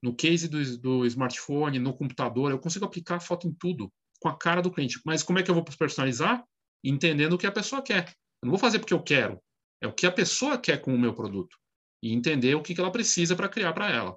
no 0.03 0.15
case 0.15 0.49
do, 0.49 0.79
do 0.79 1.07
smartphone, 1.07 1.79
no 1.79 1.97
computador, 1.97 2.51
eu 2.51 2.59
consigo 2.59 2.85
aplicar 2.85 3.21
foto 3.21 3.49
em 3.49 3.53
tudo, 3.53 3.93
com 4.21 4.29
a 4.29 4.37
cara 4.37 4.61
do 4.61 4.71
cliente. 4.71 5.01
Mas 5.05 5.23
como 5.23 5.39
é 5.39 5.43
que 5.43 5.51
eu 5.51 5.55
vou 5.55 5.65
personalizar? 5.65 6.45
Entendendo 6.85 7.33
o 7.33 7.39
que 7.39 7.47
a 7.47 7.53
pessoa 7.53 7.83
quer. 7.83 8.09
Eu 8.43 8.47
não 8.47 8.51
vou 8.51 8.59
fazer 8.59 8.79
porque 8.79 8.95
eu 8.95 9.03
quero, 9.03 9.41
é 9.81 9.87
o 9.87 9.93
que 9.93 10.07
a 10.07 10.13
pessoa 10.13 10.59
quer 10.59 10.81
com 10.81 10.95
o 10.95 10.99
meu 10.99 11.15
produto. 11.15 11.57
E 12.03 12.13
entender 12.13 12.55
o 12.55 12.63
que 12.63 12.79
ela 12.79 12.93
precisa 12.93 13.35
para 13.35 13.49
criar 13.49 13.73
para 13.73 13.91
ela. 13.91 14.17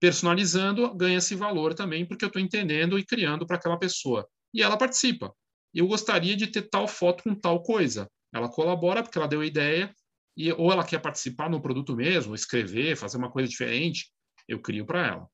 Personalizando, 0.00 0.94
ganha-se 0.94 1.34
valor 1.34 1.74
também, 1.74 2.06
porque 2.06 2.24
eu 2.24 2.28
estou 2.28 2.40
entendendo 2.40 2.98
e 2.98 3.04
criando 3.04 3.46
para 3.46 3.56
aquela 3.56 3.78
pessoa. 3.78 4.28
E 4.54 4.62
ela 4.62 4.76
participa. 4.76 5.34
Eu 5.74 5.86
gostaria 5.86 6.36
de 6.36 6.46
ter 6.46 6.62
tal 6.62 6.86
foto 6.86 7.24
com 7.24 7.34
tal 7.34 7.62
coisa. 7.62 8.08
Ela 8.32 8.48
colabora 8.48 9.02
porque 9.02 9.18
ela 9.18 9.28
deu 9.28 9.40
a 9.40 9.46
ideia, 9.46 9.92
e, 10.36 10.52
ou 10.52 10.70
ela 10.70 10.84
quer 10.84 11.00
participar 11.00 11.50
no 11.50 11.60
produto 11.60 11.96
mesmo, 11.96 12.34
escrever, 12.34 12.96
fazer 12.96 13.18
uma 13.18 13.30
coisa 13.30 13.48
diferente, 13.48 14.12
eu 14.46 14.60
crio 14.60 14.86
para 14.86 15.06
ela. 15.06 15.28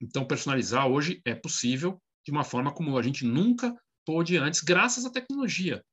Então, 0.00 0.24
personalizar 0.24 0.86
hoje 0.86 1.20
é 1.24 1.34
possível 1.34 2.00
de 2.24 2.30
uma 2.30 2.44
forma 2.44 2.72
como 2.72 2.96
a 2.96 3.02
gente 3.02 3.24
nunca 3.24 3.74
pôde 4.06 4.36
antes, 4.36 4.60
graças 4.60 5.04
à 5.04 5.10
tecnologia, 5.10 5.84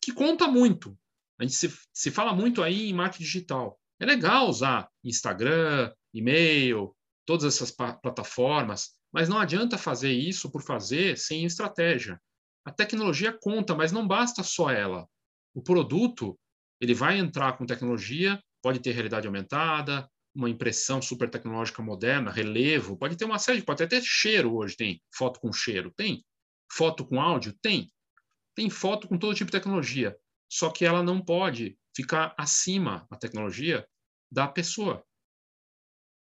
que 0.00 0.12
conta 0.12 0.48
muito. 0.48 0.98
A 1.38 1.44
gente 1.44 1.54
se, 1.54 1.72
se 1.92 2.10
fala 2.10 2.34
muito 2.34 2.62
aí 2.62 2.88
em 2.88 2.92
marketing 2.92 3.24
digital. 3.24 3.78
É 4.00 4.06
legal 4.06 4.48
usar 4.48 4.88
Instagram, 5.04 5.92
e-mail, 6.12 6.95
todas 7.26 7.44
essas 7.44 7.70
plataformas, 7.70 8.92
mas 9.12 9.28
não 9.28 9.38
adianta 9.38 9.76
fazer 9.76 10.12
isso 10.12 10.50
por 10.50 10.62
fazer 10.62 11.18
sem 11.18 11.44
estratégia. 11.44 12.20
A 12.64 12.70
tecnologia 12.70 13.36
conta, 13.38 13.74
mas 13.74 13.92
não 13.92 14.06
basta 14.06 14.42
só 14.42 14.70
ela. 14.70 15.06
O 15.54 15.62
produto, 15.62 16.38
ele 16.80 16.94
vai 16.94 17.18
entrar 17.18 17.56
com 17.58 17.66
tecnologia, 17.66 18.40
pode 18.62 18.80
ter 18.80 18.92
realidade 18.92 19.26
aumentada, 19.26 20.08
uma 20.34 20.50
impressão 20.50 21.00
super 21.00 21.30
tecnológica 21.30 21.82
moderna, 21.82 22.30
relevo, 22.30 22.96
pode 22.96 23.16
ter 23.16 23.24
uma 23.24 23.38
série, 23.38 23.62
pode 23.62 23.82
até 23.82 23.96
ter 23.96 24.04
cheiro 24.04 24.54
hoje, 24.54 24.76
tem 24.76 25.02
foto 25.14 25.40
com 25.40 25.52
cheiro, 25.52 25.92
tem. 25.96 26.24
Foto 26.70 27.06
com 27.06 27.20
áudio, 27.20 27.54
tem. 27.62 27.90
Tem 28.54 28.68
foto 28.68 29.08
com 29.08 29.18
todo 29.18 29.34
tipo 29.34 29.50
de 29.50 29.58
tecnologia, 29.58 30.16
só 30.50 30.70
que 30.70 30.84
ela 30.84 31.02
não 31.02 31.24
pode 31.24 31.78
ficar 31.94 32.34
acima 32.38 33.06
a 33.10 33.16
tecnologia 33.16 33.86
da 34.30 34.46
pessoa 34.46 35.02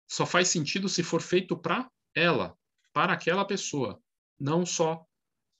só 0.08 0.24
faz 0.24 0.48
sentido 0.48 0.88
se 0.88 1.02
for 1.02 1.20
feito 1.20 1.56
para 1.56 1.90
ela, 2.14 2.56
para 2.92 3.12
aquela 3.12 3.44
pessoa, 3.44 4.00
não 4.38 4.64
só 4.64 5.04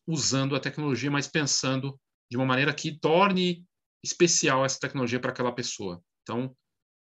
usando 0.06 0.54
a 0.54 0.60
tecnologia, 0.60 1.10
mas 1.10 1.26
pensando 1.26 1.98
de 2.30 2.36
uma 2.36 2.46
maneira 2.46 2.72
que 2.72 2.98
torne 2.98 3.64
especial 4.02 4.64
essa 4.64 4.78
tecnologia 4.78 5.20
para 5.20 5.30
aquela 5.30 5.52
pessoa. 5.52 6.02
Então, 6.22 6.56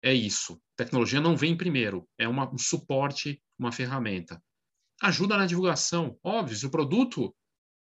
é 0.02 0.12
isso. 0.12 0.60
Tecnologia 0.76 1.20
não 1.20 1.36
vem 1.36 1.56
primeiro, 1.56 2.08
é 2.18 2.28
uma, 2.28 2.52
um 2.52 2.58
suporte, 2.58 3.42
uma 3.58 3.72
ferramenta. 3.72 4.42
Ajuda 5.00 5.36
na 5.36 5.46
divulgação. 5.46 6.18
Óbvio, 6.22 6.56
se 6.56 6.66
o 6.66 6.70
produto 6.70 7.34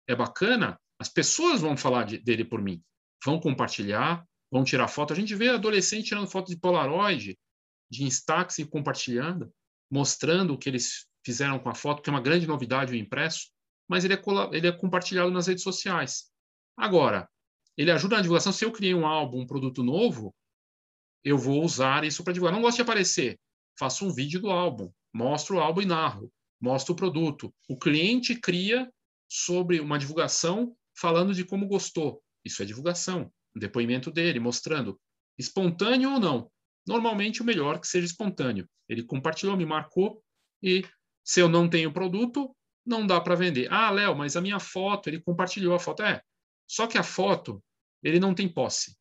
é 0.09 0.14
bacana, 0.14 0.80
as 0.99 1.09
pessoas 1.09 1.61
vão 1.61 1.76
falar 1.76 2.04
de, 2.04 2.18
dele 2.18 2.45
por 2.45 2.61
mim, 2.61 2.83
vão 3.25 3.38
compartilhar, 3.38 4.26
vão 4.50 4.64
tirar 4.64 4.88
foto. 4.88 5.12
A 5.12 5.16
gente 5.16 5.35
vê 5.35 5.49
adolescente 5.49 6.09
tirando 6.09 6.30
foto 6.30 6.49
de 6.49 6.59
Polaroid, 6.59 7.38
de 7.90 8.04
Instax 8.04 8.59
e 8.59 8.66
compartilhando, 8.66 9.52
mostrando 9.90 10.54
o 10.54 10.59
que 10.59 10.68
eles 10.68 11.07
fizeram 11.25 11.59
com 11.59 11.68
a 11.68 11.75
foto, 11.75 12.02
que 12.02 12.11
é 12.11 12.12
uma 12.12 12.21
grande 12.21 12.47
novidade 12.47 12.92
o 12.92 12.97
impresso, 12.97 13.50
mas 13.88 14.04
ele 14.04 14.14
é, 14.14 14.23
ele 14.52 14.66
é 14.66 14.73
compartilhado 14.73 15.30
nas 15.30 15.47
redes 15.47 15.62
sociais. 15.62 16.30
Agora, 16.76 17.28
ele 17.76 17.90
ajuda 17.90 18.16
na 18.16 18.23
divulgação. 18.23 18.52
Se 18.52 18.64
eu 18.64 18.73
criei 18.73 18.95
um 18.95 19.07
álbum, 19.07 19.40
um 19.40 19.47
produto 19.47 19.83
novo, 19.83 20.35
eu 21.25 21.38
vou 21.38 21.64
usar 21.64 22.04
isso 22.04 22.23
para 22.23 22.33
divulgar. 22.33 22.54
Não 22.54 22.62
gosto 22.62 22.76
de 22.76 22.83
aparecer. 22.83 23.38
Faço 23.78 24.04
um 24.04 24.12
vídeo 24.12 24.40
do 24.40 24.50
álbum, 24.50 24.90
mostro 25.12 25.57
o 25.57 25.61
álbum 25.61 25.83
e 25.83 25.87
narro, 25.87 26.33
mostro 26.61 26.92
o 26.92 26.97
produto. 26.97 27.54
O 27.68 27.78
cliente 27.78 28.35
cria 28.35 28.90
sobre 29.28 29.80
uma 29.80 29.99
divulgação 29.99 30.76
falando 30.97 31.33
de 31.33 31.45
como 31.45 31.68
gostou. 31.68 32.23
Isso 32.45 32.62
é 32.62 32.66
divulgação. 32.66 33.33
Um 33.54 33.61
depoimento 33.61 34.11
dele, 34.11 34.40
mostrando. 34.40 35.00
Espontâneo 35.38 36.14
ou 36.14 36.21
não, 36.21 36.50
Normalmente, 36.88 37.42
o 37.42 37.45
melhor 37.45 37.78
que 37.78 37.87
seja 37.87 38.07
espontâneo. 38.07 38.66
Ele 38.88 39.02
compartilhou, 39.02 39.57
me 39.57 39.66
marcou 39.66 40.23
e 40.62 40.83
se 41.23 41.40
eu 41.40 41.49
não 41.49 41.68
tenho 41.68 41.92
produto, 41.92 42.57
não 42.85 43.07
dá 43.07 43.21
para 43.21 43.35
vender. 43.35 43.71
Ah, 43.71 43.90
Léo, 43.90 44.16
mas 44.16 44.35
a 44.35 44.40
minha 44.40 44.59
foto, 44.59 45.11
ele 45.11 45.21
compartilhou 45.21 45.75
a 45.75 45.78
foto. 45.78 46.02
É, 46.02 46.23
só 46.66 46.87
que 46.87 46.97
a 46.97 47.02
foto, 47.02 47.62
ele 48.02 48.18
não 48.18 48.35
tem 48.35 48.49
posse. 48.49 48.97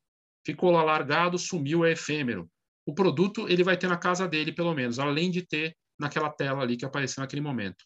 Ficou 0.45 0.69
lá 0.71 0.83
largado, 0.83 1.37
sumiu, 1.37 1.85
é 1.85 1.93
efêmero. 1.93 2.51
O 2.85 2.93
produto, 2.93 3.47
ele 3.47 3.63
vai 3.63 3.77
ter 3.77 3.87
na 3.87 3.97
casa 3.97 4.27
dele, 4.27 4.51
pelo 4.51 4.73
menos, 4.73 4.99
além 4.99 5.31
de 5.31 5.41
ter 5.41 5.73
naquela 5.97 6.29
tela 6.29 6.61
ali 6.61 6.75
que 6.75 6.85
apareceu 6.85 7.21
naquele 7.21 7.41
momento. 7.41 7.85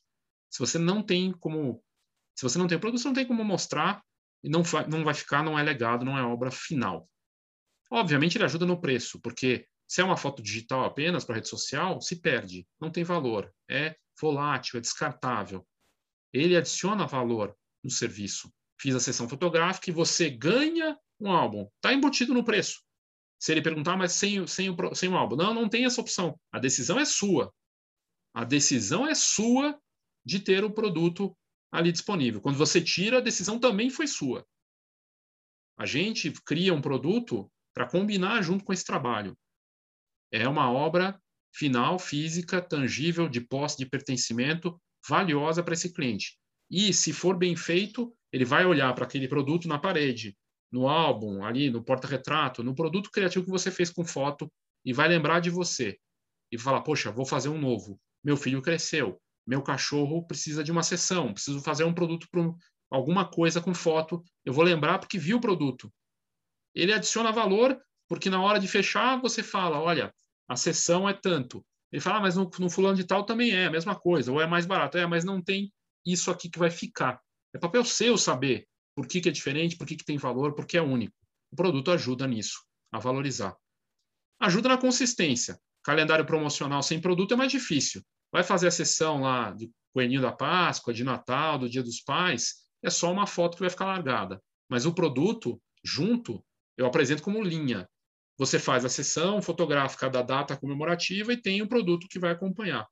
Se 0.49 0.59
você 0.59 0.79
não 0.79 1.03
tem 1.03 1.31
como... 1.31 1.83
Se 2.35 2.43
você 2.43 2.57
não 2.57 2.67
tem 2.67 2.79
produto, 2.79 2.99
você 2.99 3.07
não 3.07 3.15
tem 3.15 3.27
como 3.27 3.43
mostrar 3.43 4.01
e 4.43 4.49
não 4.49 4.63
não 4.89 5.03
vai 5.03 5.13
ficar, 5.13 5.43
não 5.43 5.57
é 5.59 5.61
legado, 5.61 6.03
não 6.03 6.17
é 6.17 6.23
obra 6.23 6.49
final. 6.49 7.07
Obviamente, 7.91 8.37
ele 8.37 8.45
ajuda 8.45 8.65
no 8.65 8.79
preço, 8.79 9.19
porque 9.21 9.67
se 9.91 9.99
é 9.99 10.05
uma 10.05 10.15
foto 10.15 10.41
digital 10.41 10.85
apenas 10.85 11.25
para 11.25 11.35
rede 11.35 11.49
social, 11.49 11.99
se 11.99 12.15
perde, 12.15 12.65
não 12.79 12.89
tem 12.89 13.03
valor, 13.03 13.53
é 13.69 13.97
volátil, 14.17 14.77
é 14.77 14.81
descartável. 14.81 15.67
Ele 16.31 16.55
adiciona 16.55 17.05
valor 17.05 17.53
no 17.83 17.89
serviço. 17.89 18.49
Fiz 18.79 18.95
a 18.95 19.01
sessão 19.01 19.27
fotográfica 19.27 19.89
e 19.89 19.93
você 19.93 20.29
ganha 20.29 20.97
um 21.19 21.29
álbum. 21.29 21.67
Está 21.75 21.91
embutido 21.91 22.33
no 22.33 22.41
preço. 22.41 22.81
Se 23.37 23.51
ele 23.51 23.61
perguntar, 23.61 23.97
mas 23.97 24.13
sem, 24.13 24.47
sem, 24.47 24.69
o, 24.69 24.95
sem 24.95 25.09
o 25.09 25.17
álbum. 25.17 25.35
Não, 25.35 25.53
não 25.53 25.67
tem 25.67 25.83
essa 25.83 25.99
opção. 25.99 26.39
A 26.53 26.57
decisão 26.57 26.97
é 26.97 27.03
sua. 27.03 27.53
A 28.33 28.45
decisão 28.45 29.05
é 29.05 29.13
sua 29.13 29.77
de 30.23 30.39
ter 30.39 30.63
o 30.63 30.71
produto 30.71 31.37
ali 31.69 31.91
disponível. 31.91 32.39
Quando 32.39 32.57
você 32.57 32.79
tira, 32.79 33.17
a 33.17 33.21
decisão 33.21 33.59
também 33.59 33.89
foi 33.89 34.07
sua. 34.07 34.47
A 35.77 35.85
gente 35.85 36.31
cria 36.45 36.73
um 36.73 36.81
produto 36.81 37.51
para 37.73 37.89
combinar 37.89 38.41
junto 38.41 38.63
com 38.63 38.71
esse 38.71 38.85
trabalho. 38.85 39.37
É 40.31 40.47
uma 40.47 40.71
obra 40.71 41.19
final, 41.53 41.99
física, 41.99 42.61
tangível, 42.61 43.27
de 43.27 43.41
posse, 43.41 43.77
de 43.77 43.85
pertencimento, 43.85 44.79
valiosa 45.07 45.61
para 45.61 45.73
esse 45.73 45.93
cliente. 45.93 46.37
E, 46.69 46.93
se 46.93 47.11
for 47.11 47.37
bem 47.37 47.55
feito, 47.55 48.15
ele 48.31 48.45
vai 48.45 48.65
olhar 48.65 48.93
para 48.95 49.03
aquele 49.03 49.27
produto 49.27 49.67
na 49.67 49.77
parede, 49.77 50.37
no 50.71 50.87
álbum, 50.87 51.43
ali 51.43 51.69
no 51.69 51.83
porta-retrato, 51.83 52.63
no 52.63 52.73
produto 52.73 53.11
criativo 53.11 53.43
que 53.43 53.51
você 53.51 53.69
fez 53.69 53.89
com 53.89 54.05
foto 54.05 54.49
e 54.85 54.93
vai 54.93 55.09
lembrar 55.09 55.41
de 55.41 55.49
você. 55.49 55.97
E 56.51 56.57
falar: 56.57 56.81
Poxa, 56.81 57.11
vou 57.11 57.25
fazer 57.25 57.49
um 57.49 57.59
novo. 57.59 57.99
Meu 58.23 58.37
filho 58.37 58.61
cresceu. 58.61 59.19
Meu 59.45 59.61
cachorro 59.61 60.25
precisa 60.25 60.63
de 60.63 60.71
uma 60.71 60.83
sessão. 60.83 61.33
Preciso 61.33 61.59
fazer 61.61 61.83
um 61.83 61.93
produto 61.93 62.27
para 62.31 62.53
alguma 62.89 63.29
coisa 63.29 63.59
com 63.59 63.73
foto. 63.73 64.23
Eu 64.45 64.53
vou 64.53 64.63
lembrar 64.63 64.99
porque 64.99 65.17
vi 65.17 65.33
o 65.33 65.41
produto. 65.41 65.91
Ele 66.73 66.93
adiciona 66.93 67.31
valor 67.31 67.77
porque 68.11 68.29
na 68.29 68.41
hora 68.41 68.59
de 68.59 68.67
fechar 68.67 69.21
você 69.21 69.41
fala: 69.41 69.79
Olha, 69.79 70.13
a 70.45 70.57
sessão 70.57 71.07
é 71.07 71.13
tanto. 71.13 71.65
Ele 71.89 72.01
fala, 72.01 72.17
ah, 72.17 72.19
mas 72.19 72.35
no, 72.35 72.49
no, 72.59 72.69
fulano 72.69 72.97
de 72.97 73.05
tal 73.05 73.23
também 73.23 73.51
é 73.51 73.67
a 73.67 73.71
mesma 73.71 73.97
coisa, 73.97 74.33
ou 74.33 74.41
é 74.41 74.45
mais 74.45 74.65
barato. 74.65 74.97
É, 74.97 75.07
mas 75.07 75.23
não 75.23 75.41
tem 75.41 75.71
isso 76.05 76.29
aqui 76.29 76.49
que 76.49 76.59
vai 76.59 76.69
ficar. 76.69 77.21
É 77.53 77.57
papel 77.57 77.85
seu 77.85 78.17
saber 78.17 78.67
por 78.93 79.07
que, 79.07 79.21
que 79.21 79.29
é 79.29 79.31
diferente, 79.31 79.77
por 79.77 79.87
que, 79.87 79.95
que 79.95 80.03
tem 80.03 80.17
valor, 80.17 80.55
porque 80.55 80.77
é 80.77 80.81
único. 80.81 81.15
O 81.53 81.55
produto 81.55 81.89
ajuda 81.89 82.27
nisso, 82.27 82.59
a 82.91 82.99
valorizar. 82.99 83.55
Ajuda 84.41 84.67
na 84.67 84.77
consistência. 84.77 85.57
Calendário 85.81 86.25
promocional 86.25 86.83
sem 86.83 86.99
produto 86.99 87.33
é 87.33 87.37
mais 87.37 87.49
difícil. 87.49 88.01
Vai 88.29 88.43
fazer 88.43 88.67
a 88.67 88.71
sessão 88.71 89.21
lá 89.21 89.51
de 89.51 89.71
Coelhinho 89.93 90.21
da 90.21 90.33
Páscoa, 90.33 90.93
de 90.93 91.05
Natal, 91.05 91.59
do 91.59 91.69
Dia 91.69 91.81
dos 91.81 92.01
Pais, 92.01 92.55
é 92.83 92.89
só 92.89 93.09
uma 93.09 93.25
foto 93.25 93.55
que 93.55 93.61
vai 93.61 93.69
ficar 93.69 93.85
largada. 93.85 94.43
Mas 94.69 94.85
o 94.85 94.93
produto, 94.93 95.61
junto, 95.81 96.43
eu 96.77 96.85
apresento 96.85 97.21
como 97.21 97.41
linha. 97.43 97.87
Você 98.41 98.57
faz 98.57 98.83
a 98.83 98.89
sessão 98.89 99.39
fotográfica 99.39 100.09
da 100.09 100.23
data 100.23 100.57
comemorativa 100.57 101.31
e 101.31 101.37
tem 101.37 101.61
um 101.61 101.67
produto 101.67 102.07
que 102.09 102.17
vai 102.17 102.31
acompanhar. 102.31 102.87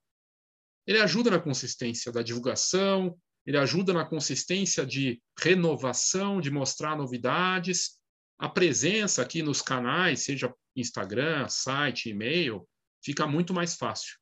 Ele 0.86 1.00
ajuda 1.00 1.28
na 1.28 1.40
consistência 1.40 2.12
da 2.12 2.22
divulgação, 2.22 3.18
ele 3.44 3.58
ajuda 3.58 3.92
na 3.92 4.04
consistência 4.04 4.86
de 4.86 5.20
renovação, 5.36 6.40
de 6.40 6.52
mostrar 6.52 6.96
novidades. 6.96 7.98
A 8.38 8.48
presença 8.48 9.22
aqui 9.22 9.42
nos 9.42 9.60
canais, 9.60 10.22
seja 10.22 10.54
Instagram, 10.76 11.48
site, 11.48 12.10
e-mail, 12.10 12.64
fica 13.04 13.26
muito 13.26 13.52
mais 13.52 13.74
fácil, 13.74 14.20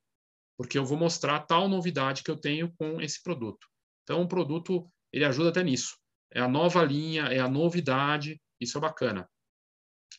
porque 0.57 0.79
eu 0.79 0.87
vou 0.87 0.97
mostrar 0.97 1.41
tal 1.41 1.69
novidade 1.69 2.23
que 2.23 2.31
eu 2.31 2.39
tenho 2.39 2.73
com 2.79 3.03
esse 3.03 3.23
produto. 3.23 3.67
Então, 4.03 4.23
o 4.23 4.29
produto 4.29 4.91
ele 5.13 5.27
ajuda 5.27 5.51
até 5.51 5.63
nisso. 5.63 5.95
É 6.33 6.41
a 6.41 6.49
nova 6.49 6.83
linha, 6.83 7.25
é 7.25 7.39
a 7.39 7.49
novidade, 7.49 8.41
isso 8.59 8.79
é 8.79 8.81
bacana 8.81 9.29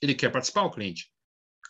ele 0.02 0.16
quer 0.16 0.32
participar, 0.32 0.64
o 0.64 0.72
cliente. 0.72 1.12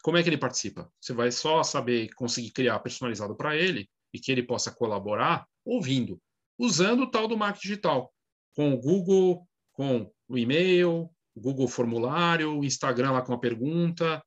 Como 0.02 0.18
é 0.18 0.24
que 0.24 0.30
ele 0.30 0.38
participa? 0.38 0.92
Você 1.00 1.14
vai 1.14 1.32
só 1.32 1.64
saber 1.64 2.10
conseguir 2.14 2.52
criar 2.52 2.80
personalizado 2.80 3.36
para 3.36 3.56
ele 3.56 3.90
e 4.14 4.20
que 4.20 4.32
ele 4.32 4.44
possa 4.44 4.72
colaborar 4.72 5.46
ouvindo. 5.66 6.20
usando 6.58 7.04
o 7.04 7.12
tal 7.12 7.28
do 7.28 7.38
marketing 7.38 7.68
digital, 7.70 8.14
com 8.54 8.74
o 8.74 8.78
Google, 8.78 9.48
com 9.72 10.12
o 10.28 10.38
e-mail, 10.38 11.10
o 11.34 11.40
Google 11.40 11.70
Formulário, 11.70 12.58
o 12.58 12.66
Instagram 12.66 13.12
lá 13.12 13.22
com 13.22 13.34
a 13.34 13.40
pergunta, 13.40 14.22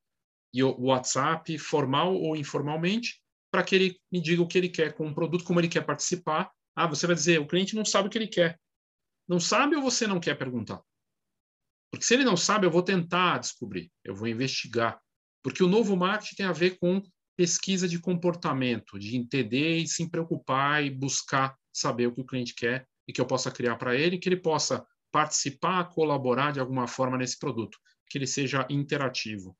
e 0.53 0.63
o 0.63 0.75
WhatsApp, 0.81 1.57
formal 1.57 2.15
ou 2.15 2.35
informalmente, 2.35 3.21
para 3.51 3.63
que 3.63 3.75
ele 3.75 3.99
me 4.11 4.19
diga 4.19 4.41
o 4.41 4.47
que 4.47 4.57
ele 4.57 4.69
quer 4.69 4.93
com 4.93 5.07
o 5.07 5.13
produto, 5.13 5.43
como 5.43 5.59
ele 5.59 5.67
quer 5.67 5.85
participar. 5.85 6.51
Ah, 6.75 6.87
você 6.87 7.05
vai 7.05 7.15
dizer, 7.15 7.39
o 7.39 7.47
cliente 7.47 7.75
não 7.75 7.85
sabe 7.85 8.07
o 8.07 8.11
que 8.11 8.17
ele 8.17 8.27
quer. 8.27 8.59
Não 9.27 9.39
sabe 9.39 9.75
ou 9.75 9.81
você 9.81 10.07
não 10.07 10.19
quer 10.19 10.35
perguntar? 10.35 10.81
Porque 11.93 12.07
se 12.07 12.15
ele 12.15 12.23
não 12.23 12.35
sabe, 12.35 12.65
eu 12.65 12.71
vou 12.71 12.81
tentar 12.81 13.37
descobrir, 13.37 13.91
eu 14.03 14.15
vou 14.15 14.27
investigar. 14.27 14.99
Porque 15.43 15.63
o 15.63 15.67
novo 15.67 15.95
marketing 15.95 16.35
tem 16.37 16.45
a 16.47 16.51
ver 16.51 16.79
com 16.79 16.99
pesquisa 17.37 17.87
de 17.87 17.99
comportamento, 17.99 18.97
de 18.97 19.15
entender 19.15 19.77
e 19.77 19.87
se 19.87 20.09
preocupar 20.09 20.83
e 20.83 20.89
buscar 20.89 21.55
saber 21.71 22.07
o 22.07 22.11
que 22.11 22.21
o 22.21 22.25
cliente 22.25 22.55
quer 22.55 22.87
e 23.07 23.13
que 23.13 23.21
eu 23.21 23.27
possa 23.27 23.51
criar 23.51 23.75
para 23.75 23.95
ele, 23.95 24.17
que 24.17 24.27
ele 24.27 24.37
possa 24.37 24.83
participar, 25.11 25.83
colaborar 25.89 26.51
de 26.51 26.59
alguma 26.59 26.87
forma 26.87 27.15
nesse 27.15 27.37
produto, 27.37 27.77
que 28.09 28.17
ele 28.17 28.25
seja 28.25 28.65
interativo. 28.71 29.55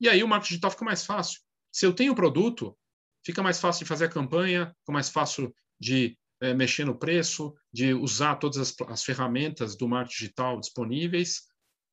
E 0.00 0.08
aí 0.08 0.20
o 0.24 0.26
marketing 0.26 0.54
digital 0.54 0.70
fica 0.72 0.84
mais 0.84 1.06
fácil. 1.06 1.40
Se 1.70 1.86
eu 1.86 1.94
tenho 1.94 2.12
o 2.12 2.16
produto, 2.16 2.76
fica 3.24 3.40
mais 3.40 3.60
fácil 3.60 3.84
de 3.84 3.88
fazer 3.88 4.06
a 4.06 4.10
campanha, 4.10 4.74
fica 4.80 4.92
mais 4.92 5.08
fácil 5.08 5.54
de 5.78 6.18
é, 6.40 6.52
mexer 6.54 6.84
no 6.84 6.98
preço, 6.98 7.54
de 7.72 7.94
usar 7.94 8.34
todas 8.34 8.58
as, 8.58 8.74
as 8.88 9.04
ferramentas 9.04 9.76
do 9.76 9.86
marketing 9.86 10.24
digital 10.24 10.58
disponíveis. 10.58 11.51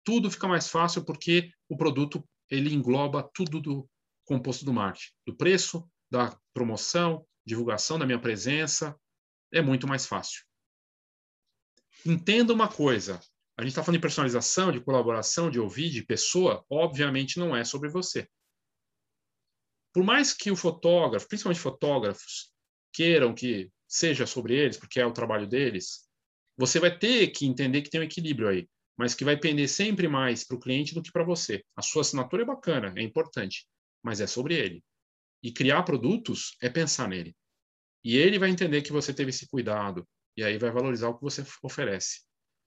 Tudo 0.09 0.31
fica 0.31 0.47
mais 0.47 0.67
fácil 0.67 1.05
porque 1.05 1.51
o 1.69 1.77
produto 1.77 2.27
ele 2.49 2.73
engloba 2.73 3.29
tudo 3.31 3.61
do 3.61 3.87
composto 4.25 4.65
do 4.65 4.73
marketing, 4.73 5.11
do 5.23 5.37
preço, 5.37 5.87
da 6.11 6.35
promoção, 6.51 7.23
divulgação 7.45 7.99
da 7.99 8.07
minha 8.07 8.19
presença, 8.19 8.99
é 9.53 9.61
muito 9.61 9.87
mais 9.87 10.07
fácil. 10.07 10.43
Entenda 12.03 12.51
uma 12.51 12.67
coisa: 12.67 13.19
a 13.55 13.61
gente 13.61 13.69
está 13.69 13.83
falando 13.83 13.99
de 13.99 14.01
personalização, 14.01 14.71
de 14.71 14.81
colaboração, 14.81 15.51
de 15.51 15.59
ouvir, 15.59 15.91
de 15.91 16.03
pessoa, 16.03 16.65
obviamente 16.71 17.37
não 17.37 17.55
é 17.55 17.63
sobre 17.63 17.87
você. 17.87 18.27
Por 19.93 20.03
mais 20.03 20.33
que 20.33 20.49
o 20.49 20.55
fotógrafo, 20.55 21.27
principalmente 21.27 21.61
fotógrafos, 21.61 22.51
queiram 22.91 23.35
que 23.35 23.71
seja 23.87 24.25
sobre 24.25 24.55
eles, 24.55 24.75
porque 24.75 24.99
é 24.99 25.05
o 25.05 25.13
trabalho 25.13 25.45
deles, 25.45 26.09
você 26.57 26.79
vai 26.79 26.97
ter 26.97 27.27
que 27.27 27.45
entender 27.45 27.83
que 27.83 27.91
tem 27.91 28.01
um 28.01 28.05
equilíbrio 28.05 28.47
aí, 28.47 28.67
mas 28.99 29.15
que 29.15 29.23
vai 29.23 29.37
pender 29.37 29.69
sempre 29.69 30.09
mais 30.09 30.43
para 30.43 30.57
o 30.57 30.59
cliente 30.59 30.93
do 30.93 31.01
que 31.01 31.09
para 31.09 31.23
você. 31.23 31.63
A 31.73 31.81
sua 31.81 32.01
assinatura 32.01 32.43
é 32.43 32.45
bacana, 32.45 32.93
é 32.97 33.01
importante, 33.01 33.65
mas 34.03 34.19
é 34.19 34.27
sobre 34.27 34.55
ele. 34.55 34.83
E 35.41 35.53
criar 35.53 35.83
produtos 35.83 36.57
é 36.61 36.69
pensar 36.69 37.07
nele. 37.07 37.33
E 38.03 38.17
ele 38.17 38.37
vai 38.37 38.49
entender 38.49 38.81
que 38.81 38.91
você 38.91 39.13
teve 39.13 39.29
esse 39.29 39.47
cuidado, 39.47 40.05
e 40.35 40.43
aí 40.43 40.57
vai 40.57 40.69
valorizar 40.69 41.07
o 41.07 41.15
que 41.15 41.23
você 41.23 41.45
oferece. 41.63 42.23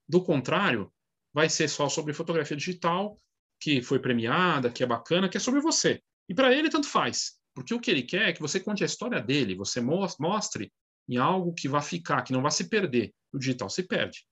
Do 0.08 0.24
contrário, 0.24 0.90
vai 1.34 1.50
ser 1.50 1.68
só 1.68 1.86
sobre 1.90 2.14
fotografia 2.14 2.56
digital, 2.56 3.14
que 3.60 3.82
foi 3.82 3.98
premiada, 3.98 4.70
que 4.70 4.82
é 4.82 4.86
bacana, 4.86 5.28
que 5.28 5.36
é 5.36 5.40
sobre 5.40 5.60
você. 5.60 6.00
E 6.30 6.34
para 6.34 6.50
ele, 6.50 6.70
tanto 6.70 6.88
faz. 6.88 7.32
Porque 7.54 7.74
o 7.74 7.80
que 7.80 7.90
ele 7.90 8.04
quer 8.04 8.30
é 8.30 8.32
que 8.32 8.40
você 8.40 8.58
conte 8.58 8.82
a 8.82 8.86
história 8.86 9.20
dele, 9.20 9.54
você 9.54 9.82
mostre 9.82 10.72
em 11.06 11.18
algo 11.18 11.52
que 11.52 11.68
vai 11.68 11.82
ficar, 11.82 12.22
que 12.22 12.32
não 12.32 12.40
vai 12.40 12.50
se 12.50 12.70
perder. 12.70 13.12
O 13.34 13.38
digital 13.38 13.68
se 13.68 13.82
perde. 13.82 14.24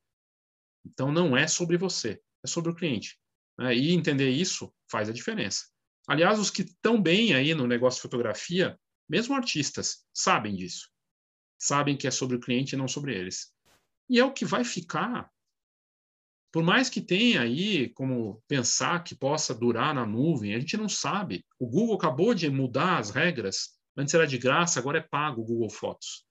Então, 0.84 1.12
não 1.12 1.36
é 1.36 1.46
sobre 1.46 1.76
você, 1.76 2.20
é 2.44 2.46
sobre 2.46 2.70
o 2.70 2.74
cliente. 2.74 3.18
Né? 3.58 3.74
E 3.74 3.92
entender 3.92 4.30
isso 4.30 4.72
faz 4.90 5.08
a 5.08 5.12
diferença. 5.12 5.66
Aliás, 6.08 6.38
os 6.38 6.50
que 6.50 6.62
estão 6.62 7.00
bem 7.00 7.34
aí 7.34 7.54
no 7.54 7.66
negócio 7.66 7.98
de 7.98 8.02
fotografia, 8.02 8.78
mesmo 9.08 9.34
artistas, 9.34 10.04
sabem 10.12 10.54
disso. 10.54 10.90
Sabem 11.58 11.96
que 11.96 12.06
é 12.06 12.10
sobre 12.10 12.36
o 12.36 12.40
cliente 12.40 12.74
e 12.74 12.78
não 12.78 12.88
sobre 12.88 13.14
eles. 13.14 13.52
E 14.08 14.18
é 14.18 14.24
o 14.24 14.32
que 14.32 14.44
vai 14.44 14.64
ficar 14.64 15.30
por 16.52 16.64
mais 16.64 16.90
que 16.90 17.00
tenha 17.00 17.42
aí 17.42 17.90
como 17.90 18.42
pensar 18.48 19.04
que 19.04 19.14
possa 19.14 19.54
durar 19.54 19.94
na 19.94 20.04
nuvem, 20.04 20.54
a 20.54 20.58
gente 20.58 20.76
não 20.76 20.88
sabe. 20.88 21.46
O 21.58 21.66
Google 21.66 21.94
acabou 21.94 22.34
de 22.34 22.50
mudar 22.50 22.98
as 22.98 23.10
regras. 23.10 23.78
Antes 23.96 24.14
era 24.14 24.26
de 24.26 24.36
graça, 24.36 24.80
agora 24.80 24.98
é 24.98 25.02
pago 25.02 25.42
o 25.42 25.44
Google 25.44 25.70
Fotos. 25.70 26.24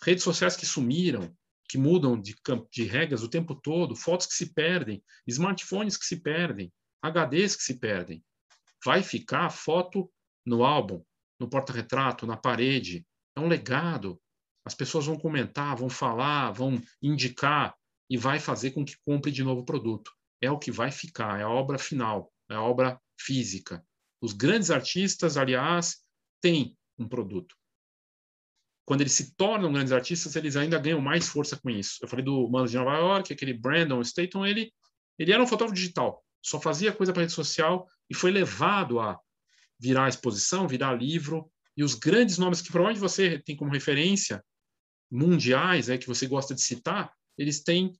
Redes 0.00 0.22
sociais 0.22 0.56
que 0.56 0.64
sumiram, 0.64 1.34
que 1.68 1.76
mudam 1.76 2.20
de, 2.20 2.34
de 2.72 2.84
regras 2.84 3.22
o 3.22 3.28
tempo 3.28 3.54
todo, 3.54 3.94
fotos 3.94 4.26
que 4.26 4.34
se 4.34 4.54
perdem, 4.54 5.02
smartphones 5.26 5.96
que 5.96 6.06
se 6.06 6.16
perdem, 6.16 6.72
HDs 7.02 7.56
que 7.56 7.62
se 7.62 7.78
perdem. 7.78 8.24
Vai 8.84 9.02
ficar 9.02 9.50
foto 9.50 10.10
no 10.46 10.64
álbum, 10.64 11.04
no 11.38 11.48
porta-retrato, 11.48 12.26
na 12.26 12.36
parede. 12.36 13.06
É 13.36 13.40
um 13.40 13.48
legado. 13.48 14.20
As 14.64 14.74
pessoas 14.74 15.06
vão 15.06 15.18
comentar, 15.18 15.76
vão 15.76 15.90
falar, 15.90 16.52
vão 16.52 16.80
indicar 17.02 17.76
e 18.10 18.16
vai 18.16 18.40
fazer 18.40 18.70
com 18.70 18.84
que 18.84 18.96
compre 19.04 19.30
de 19.30 19.44
novo 19.44 19.60
o 19.60 19.64
produto. 19.64 20.10
É 20.40 20.50
o 20.50 20.58
que 20.58 20.70
vai 20.70 20.90
ficar, 20.90 21.40
é 21.40 21.42
a 21.42 21.48
obra 21.48 21.78
final, 21.78 22.32
é 22.50 22.54
a 22.54 22.62
obra 22.62 23.00
física. 23.20 23.84
Os 24.20 24.32
grandes 24.32 24.70
artistas, 24.70 25.36
aliás, 25.36 26.02
têm 26.40 26.76
um 26.98 27.08
produto. 27.08 27.57
Quando 28.88 29.02
eles 29.02 29.12
se 29.12 29.34
tornam 29.34 29.70
grandes 29.70 29.92
artistas, 29.92 30.34
eles 30.34 30.56
ainda 30.56 30.78
ganham 30.78 30.98
mais 30.98 31.28
força 31.28 31.58
com 31.58 31.68
isso. 31.68 31.98
Eu 32.00 32.08
falei 32.08 32.24
do 32.24 32.48
Mano 32.48 32.66
de 32.66 32.74
Nova 32.74 32.96
York, 32.96 33.30
aquele 33.30 33.52
Brandon 33.52 34.00
Staton, 34.00 34.46
ele, 34.46 34.72
ele 35.18 35.30
era 35.30 35.42
um 35.42 35.46
fotógrafo 35.46 35.74
digital, 35.74 36.24
só 36.42 36.58
fazia 36.58 36.90
coisa 36.90 37.12
para 37.12 37.20
rede 37.20 37.34
social 37.34 37.86
e 38.08 38.14
foi 38.14 38.30
levado 38.30 38.98
a 38.98 39.20
virar 39.78 40.08
exposição, 40.08 40.66
virar 40.66 40.94
livro. 40.94 41.52
E 41.76 41.84
os 41.84 41.92
grandes 41.92 42.38
nomes 42.38 42.62
que 42.62 42.72
provavelmente 42.72 42.98
você 42.98 43.38
tem 43.38 43.54
como 43.54 43.70
referência 43.70 44.42
mundiais, 45.10 45.90
é 45.90 45.98
que 45.98 46.06
você 46.06 46.26
gosta 46.26 46.54
de 46.54 46.62
citar, 46.62 47.12
eles 47.36 47.62
têm 47.62 47.92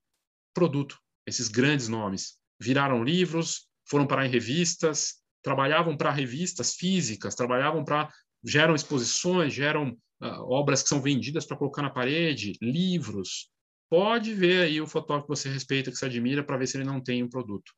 produto. 0.54 0.98
Esses 1.26 1.48
grandes 1.48 1.86
nomes 1.86 2.38
viraram 2.58 3.04
livros, 3.04 3.68
foram 3.84 4.06
parar 4.06 4.24
em 4.24 4.30
revistas, 4.30 5.16
trabalhavam 5.42 5.98
para 5.98 6.10
revistas 6.10 6.76
físicas, 6.76 7.34
trabalhavam 7.34 7.84
para 7.84 8.10
geram 8.42 8.74
exposições, 8.74 9.52
geram 9.52 9.94
uh, 10.20 10.42
obras 10.50 10.82
que 10.82 10.88
são 10.88 11.00
vendidas 11.00 11.46
para 11.46 11.56
colocar 11.56 11.82
na 11.82 11.90
parede, 11.90 12.58
livros. 12.60 13.50
Pode 13.90 14.34
ver 14.34 14.64
aí 14.64 14.80
o 14.80 14.86
fotógrafo 14.86 15.26
que 15.26 15.36
você 15.36 15.48
respeita, 15.48 15.90
que 15.90 15.96
você 15.96 16.06
admira, 16.06 16.44
para 16.44 16.56
ver 16.56 16.66
se 16.66 16.76
ele 16.76 16.84
não 16.84 17.00
tem 17.00 17.22
um 17.22 17.28
produto. 17.28 17.72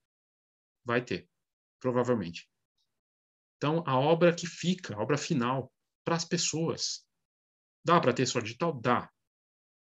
Vai 0.85 1.05
ter, 1.05 1.29
provavelmente. 1.79 2.49
Então, 3.57 3.85
a 3.87 3.99
obra 3.99 4.35
que 4.35 4.47
fica, 4.47 4.95
a 4.95 5.01
obra 5.01 5.19
final, 5.19 5.73
para 6.05 6.17
as 6.17 6.25
pessoas. 6.25 7.07
Dá 7.85 8.01
para 8.01 8.13
ter 8.13 8.27
só 8.27 8.41
digital? 8.41 8.73
Dá. 8.81 9.11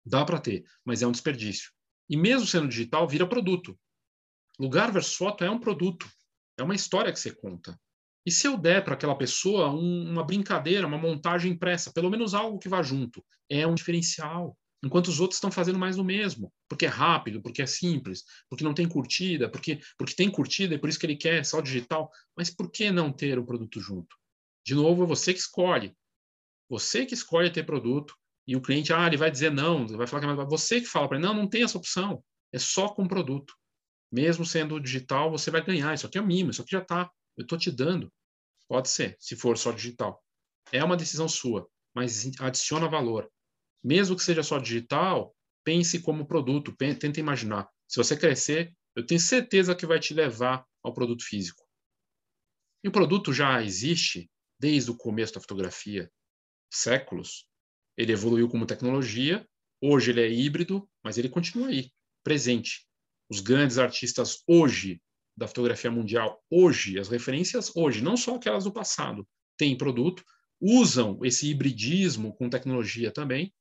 Dá 0.04 0.24
para 0.24 0.40
ter, 0.40 0.64
mas 0.84 1.00
é 1.00 1.06
um 1.06 1.12
desperdício. 1.12 1.70
E 2.08 2.16
mesmo 2.16 2.46
sendo 2.46 2.68
digital, 2.68 3.08
vira 3.08 3.26
produto. 3.26 3.78
Lugar 4.58 4.92
versus 4.92 5.14
foto 5.14 5.44
é 5.44 5.50
um 5.50 5.60
produto. 5.60 6.10
É 6.58 6.62
uma 6.62 6.74
história 6.74 7.12
que 7.12 7.18
você 7.18 7.34
conta. 7.34 7.80
E 8.24 8.30
se 8.30 8.46
eu 8.46 8.56
der 8.56 8.84
para 8.84 8.94
aquela 8.94 9.16
pessoa 9.16 9.70
um, 9.70 10.10
uma 10.10 10.24
brincadeira, 10.24 10.86
uma 10.86 10.98
montagem 10.98 11.52
impressa, 11.52 11.92
pelo 11.92 12.10
menos 12.10 12.34
algo 12.34 12.58
que 12.58 12.68
vá 12.68 12.82
junto, 12.82 13.24
é 13.48 13.66
um 13.66 13.74
diferencial. 13.74 14.56
Enquanto 14.84 15.08
os 15.08 15.20
outros 15.20 15.36
estão 15.36 15.50
fazendo 15.50 15.78
mais 15.78 15.96
do 15.96 16.04
mesmo, 16.04 16.52
porque 16.68 16.86
é 16.86 16.88
rápido, 16.88 17.40
porque 17.40 17.62
é 17.62 17.66
simples, 17.66 18.24
porque 18.48 18.64
não 18.64 18.74
tem 18.74 18.88
curtida, 18.88 19.48
porque, 19.48 19.80
porque 19.96 20.14
tem 20.14 20.30
curtida 20.30 20.74
e 20.74 20.78
por 20.78 20.88
isso 20.88 20.98
que 20.98 21.06
ele 21.06 21.16
quer 21.16 21.44
só 21.44 21.60
digital. 21.60 22.10
Mas 22.36 22.50
por 22.50 22.70
que 22.70 22.90
não 22.90 23.12
ter 23.12 23.38
o 23.38 23.46
produto 23.46 23.80
junto? 23.80 24.16
De 24.64 24.74
novo, 24.74 25.04
é 25.04 25.06
você 25.06 25.32
que 25.32 25.40
escolhe. 25.40 25.94
Você 26.68 27.06
que 27.06 27.14
escolhe 27.14 27.50
ter 27.50 27.64
produto, 27.64 28.14
e 28.46 28.56
o 28.56 28.60
cliente, 28.60 28.92
ah, 28.92 29.06
ele 29.06 29.16
vai 29.16 29.30
dizer 29.30 29.50
não, 29.50 29.86
vai 29.86 30.06
falar 30.06 30.34
que 30.34 30.40
é 30.40 30.44
Você 30.46 30.80
que 30.80 30.86
fala 30.86 31.08
para 31.08 31.16
ele, 31.16 31.26
não, 31.26 31.34
não 31.34 31.48
tem 31.48 31.62
essa 31.62 31.78
opção. 31.78 32.22
É 32.52 32.58
só 32.58 32.88
com 32.88 33.06
produto. 33.06 33.54
Mesmo 34.10 34.44
sendo 34.44 34.80
digital, 34.80 35.30
você 35.30 35.50
vai 35.50 35.64
ganhar. 35.64 35.94
Isso 35.94 36.06
aqui 36.06 36.18
é 36.18 36.20
o 36.20 36.26
mínimo, 36.26 36.50
isso 36.50 36.62
aqui 36.62 36.72
já 36.72 36.82
está. 36.82 37.10
Eu 37.36 37.42
estou 37.42 37.58
te 37.58 37.70
dando. 37.70 38.12
Pode 38.68 38.88
ser, 38.88 39.16
se 39.18 39.36
for 39.36 39.56
só 39.58 39.72
digital. 39.72 40.22
É 40.70 40.82
uma 40.82 40.96
decisão 40.96 41.28
sua, 41.28 41.68
mas 41.94 42.30
adiciona 42.40 42.88
valor. 42.88 43.30
Mesmo 43.82 44.16
que 44.16 44.22
seja 44.22 44.42
só 44.42 44.58
digital, 44.58 45.34
pense 45.64 46.00
como 46.00 46.26
produto, 46.26 46.74
tenta 46.76 47.20
imaginar. 47.20 47.68
Se 47.88 47.96
você 47.96 48.16
crescer, 48.16 48.74
eu 48.94 49.04
tenho 49.04 49.20
certeza 49.20 49.74
que 49.74 49.86
vai 49.86 49.98
te 49.98 50.14
levar 50.14 50.66
ao 50.82 50.94
produto 50.94 51.24
físico. 51.24 51.62
E 52.84 52.88
o 52.88 52.92
produto 52.92 53.32
já 53.32 53.62
existe 53.62 54.30
desde 54.58 54.90
o 54.90 54.96
começo 54.96 55.34
da 55.34 55.40
fotografia, 55.40 56.10
séculos. 56.72 57.46
Ele 57.96 58.12
evoluiu 58.12 58.48
como 58.48 58.66
tecnologia, 58.66 59.46
hoje 59.80 60.10
ele 60.10 60.20
é 60.20 60.30
híbrido, 60.30 60.88
mas 61.02 61.18
ele 61.18 61.28
continua 61.28 61.68
aí, 61.68 61.90
presente. 62.24 62.86
Os 63.28 63.40
grandes 63.40 63.78
artistas 63.78 64.42
hoje 64.46 65.00
da 65.42 65.48
fotografia 65.48 65.90
mundial, 65.90 66.40
hoje, 66.48 67.00
as 67.00 67.08
referências 67.08 67.72
hoje, 67.74 68.00
não 68.00 68.16
só 68.16 68.36
aquelas 68.36 68.62
do 68.62 68.72
passado, 68.72 69.26
têm 69.58 69.76
produto, 69.76 70.22
usam 70.60 71.18
esse 71.24 71.50
hibridismo 71.50 72.32
com 72.36 72.48
tecnologia 72.48 73.10
também, 73.10 73.52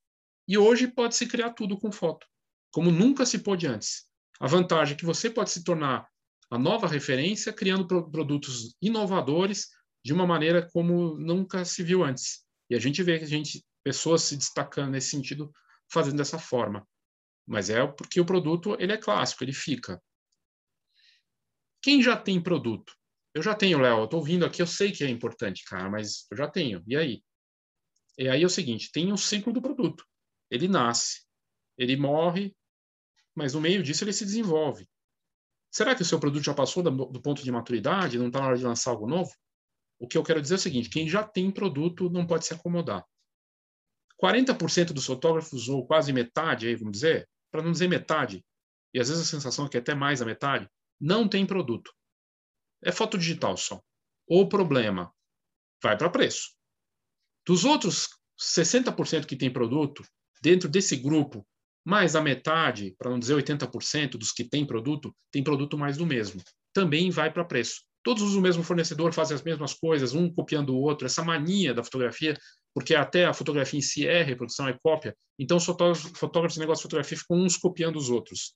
e 0.48 0.60
hoje 0.60 0.88
pode 0.88 1.16
se 1.16 1.26
criar 1.26 1.54
tudo 1.54 1.80
com 1.80 1.92
foto, 1.92 2.28
como 2.72 2.92
nunca 2.92 3.26
se 3.26 3.40
pôde 3.40 3.66
antes. 3.66 4.04
A 4.40 4.46
vantagem 4.46 4.94
é 4.94 4.98
que 4.98 5.06
você 5.06 5.28
pode 5.28 5.50
se 5.50 5.64
tornar 5.64 6.08
a 6.52 6.60
nova 6.60 6.88
referência 6.88 7.52
criando 7.52 7.88
produtos 8.12 8.76
inovadores 8.80 9.70
de 10.06 10.14
uma 10.14 10.28
maneira 10.28 10.70
como 10.72 11.18
nunca 11.18 11.66
se 11.66 11.82
viu 11.82 12.04
antes. 12.04 12.44
E 12.70 12.76
a 12.76 12.80
gente 12.80 13.02
vê 13.02 13.18
que 13.18 13.26
a 13.26 13.28
gente 13.28 13.66
pessoas 13.84 14.22
se 14.22 14.38
destacando 14.38 14.92
nesse 14.92 15.10
sentido 15.10 15.52
fazendo 15.92 16.18
dessa 16.18 16.38
forma. 16.38 16.88
Mas 17.48 17.72
é 17.72 17.86
porque 17.88 18.22
o 18.22 18.26
produto 18.26 18.76
ele 18.80 18.94
é 18.94 18.98
clássico, 18.98 19.44
ele 19.44 19.54
fica. 19.54 20.00
Quem 21.82 22.02
já 22.02 22.16
tem 22.16 22.42
produto? 22.42 22.94
Eu 23.34 23.42
já 23.42 23.56
tenho, 23.56 23.80
Léo. 23.80 24.00
Eu 24.00 24.06
estou 24.06 24.20
ouvindo 24.20 24.46
aqui, 24.46 24.62
eu 24.62 24.68
sei 24.68 24.92
que 24.92 25.04
é 25.04 25.10
importante, 25.10 25.64
cara, 25.66 25.90
mas 25.90 26.28
eu 26.30 26.38
já 26.38 26.48
tenho. 26.48 26.84
E 26.88 26.96
aí? 26.96 27.24
E 28.18 28.30
aí 28.30 28.44
é 28.44 28.46
o 28.46 28.50
seguinte: 28.50 28.92
tem 28.92 29.12
o 29.12 29.14
um 29.14 29.18
ciclo 29.18 29.54
do 29.54 29.62
produto. 29.62 30.06
Ele 30.50 30.68
nasce, 30.68 31.26
ele 31.78 31.96
morre, 31.96 32.56
mas 33.34 33.54
no 33.54 33.62
meio 33.62 33.82
disso 33.82 34.04
ele 34.04 34.14
se 34.14 34.26
desenvolve. 34.26 34.88
Será 35.72 35.96
que 35.96 36.02
o 36.02 36.06
seu 36.06 36.20
produto 36.20 36.44
já 36.44 36.54
passou 36.54 36.84
do, 36.84 36.92
do 37.06 37.22
ponto 37.22 37.42
de 37.42 37.52
maturidade? 37.52 38.20
Não 38.20 38.28
está 38.28 38.40
na 38.40 38.48
hora 38.48 38.58
de 38.58 38.64
lançar 38.64 38.92
algo 38.92 39.08
novo? 39.08 39.32
O 39.98 40.08
que 40.08 40.18
eu 40.18 40.24
quero 40.24 40.42
dizer 40.42 40.56
é 40.56 40.58
o 40.58 40.60
seguinte: 40.60 40.90
quem 40.90 41.08
já 41.08 41.24
tem 41.24 41.50
produto 41.50 42.10
não 42.10 42.28
pode 42.28 42.46
se 42.46 42.54
acomodar. 42.54 43.06
40% 44.22 44.94
dos 44.94 45.06
fotógrafos, 45.06 45.68
ou 45.68 45.86
quase 45.86 46.14
metade, 46.14 46.68
aí, 46.68 46.76
vamos 46.76 46.92
dizer, 46.92 47.28
para 47.50 47.64
não 47.64 47.72
dizer 47.72 47.88
metade, 47.88 48.46
e 48.94 49.00
às 49.00 49.10
vezes 49.10 49.24
a 49.24 49.26
sensação 49.26 49.66
é 49.66 49.70
que 49.70 49.78
é 49.78 49.80
até 49.80 49.96
mais 49.96 50.22
a 50.22 50.26
metade, 50.26 50.70
não 51.02 51.28
tem 51.28 51.46
produto. 51.46 51.92
É 52.84 52.92
foto 52.92 53.18
digital 53.18 53.58
só. 53.58 53.82
O 54.28 54.48
problema 54.48 55.12
vai 55.82 55.98
para 55.98 56.10
preço. 56.10 56.52
Dos 57.46 57.66
outros 57.66 58.08
60% 58.40 59.26
que 59.26 59.36
tem 59.36 59.52
produto, 59.52 60.04
dentro 60.42 60.70
desse 60.70 60.96
grupo, 60.96 61.46
mais 61.84 62.16
a 62.16 62.22
metade, 62.22 62.96
para 62.98 63.10
não 63.10 63.18
dizer 63.18 63.36
80% 63.36 64.12
dos 64.12 64.32
que 64.32 64.44
têm 64.44 64.66
produto, 64.66 65.16
tem 65.32 65.44
produto 65.44 65.78
mais 65.78 65.98
do 65.98 66.06
mesmo. 66.06 66.42
Também 66.72 67.10
vai 67.10 67.34
para 67.34 67.44
preço. 67.44 67.82
Todos 68.04 68.24
usam 68.24 68.40
o 68.40 68.42
mesmo 68.42 68.64
fornecedor, 68.64 69.14
fazem 69.14 69.36
as 69.36 69.44
mesmas 69.44 69.74
coisas, 69.74 70.14
um 70.14 70.32
copiando 70.32 70.70
o 70.70 70.82
outro. 70.82 71.06
Essa 71.06 71.24
mania 71.24 71.74
da 71.74 71.84
fotografia, 71.84 72.36
porque 72.74 72.96
até 72.96 73.26
a 73.26 73.34
fotografia 73.34 73.80
em 73.80 73.82
si 73.82 74.08
é 74.08 74.24
reprodução, 74.24 74.68
é 74.68 74.78
cópia. 74.82 75.16
Então, 75.38 75.58
os 75.58 75.66
fotógrafos 75.66 76.54
de 76.54 76.60
negócio 76.60 76.82
de 76.82 76.84
fotografia 76.84 77.18
ficam 77.18 77.38
uns 77.38 77.58
copiando 77.58 77.98
os 77.98 78.10
outros. 78.10 78.54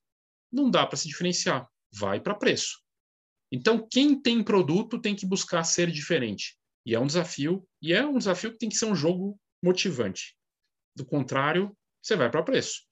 Não 0.51 0.69
dá 0.69 0.85
para 0.85 0.97
se 0.97 1.07
diferenciar. 1.07 1.67
Vai 1.97 2.19
para 2.19 2.35
preço. 2.35 2.79
Então, 3.51 3.87
quem 3.89 4.19
tem 4.19 4.43
produto 4.43 4.99
tem 4.99 5.15
que 5.15 5.25
buscar 5.25 5.63
ser 5.63 5.89
diferente. 5.89 6.57
E 6.85 6.93
é 6.93 6.99
um 6.99 7.07
desafio, 7.07 7.67
e 7.81 7.93
é 7.93 8.05
um 8.05 8.17
desafio 8.17 8.51
que 8.51 8.57
tem 8.57 8.69
que 8.69 8.75
ser 8.75 8.85
um 8.85 8.95
jogo 8.95 9.39
motivante. 9.63 10.35
Do 10.95 11.05
contrário, 11.05 11.75
você 12.01 12.15
vai 12.15 12.29
para 12.29 12.43
preço. 12.43 12.83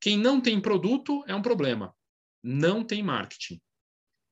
Quem 0.00 0.18
não 0.18 0.40
tem 0.40 0.60
produto 0.60 1.24
é 1.26 1.34
um 1.34 1.42
problema. 1.42 1.94
Não 2.42 2.84
tem 2.84 3.02
marketing. 3.02 3.60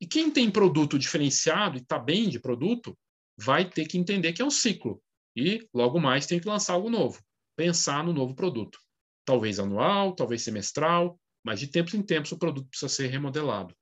E 0.00 0.06
quem 0.06 0.30
tem 0.30 0.50
produto 0.50 0.98
diferenciado 0.98 1.78
e 1.78 1.80
está 1.80 1.98
bem 1.98 2.28
de 2.28 2.38
produto, 2.38 2.96
vai 3.36 3.68
ter 3.68 3.86
que 3.86 3.96
entender 3.96 4.32
que 4.32 4.42
é 4.42 4.44
um 4.44 4.50
ciclo. 4.50 5.02
E 5.34 5.66
logo 5.72 5.98
mais 5.98 6.26
tem 6.26 6.38
que 6.38 6.48
lançar 6.48 6.74
algo 6.74 6.90
novo. 6.90 7.22
Pensar 7.56 8.04
no 8.04 8.12
novo 8.12 8.34
produto. 8.34 8.78
Talvez 9.24 9.58
anual, 9.58 10.14
talvez 10.14 10.42
semestral, 10.42 11.18
mas 11.44 11.60
de 11.60 11.68
tempos 11.68 11.94
em 11.94 12.02
tempos 12.02 12.32
o 12.32 12.38
produto 12.38 12.68
precisa 12.68 12.88
ser 12.88 13.06
remodelado. 13.06 13.74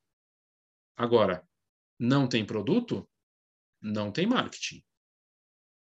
Agora, 0.97 1.47
não 1.99 2.27
tem 2.27 2.45
produto? 2.45 3.09
Não 3.83 4.11
tem 4.11 4.27
marketing. 4.27 4.83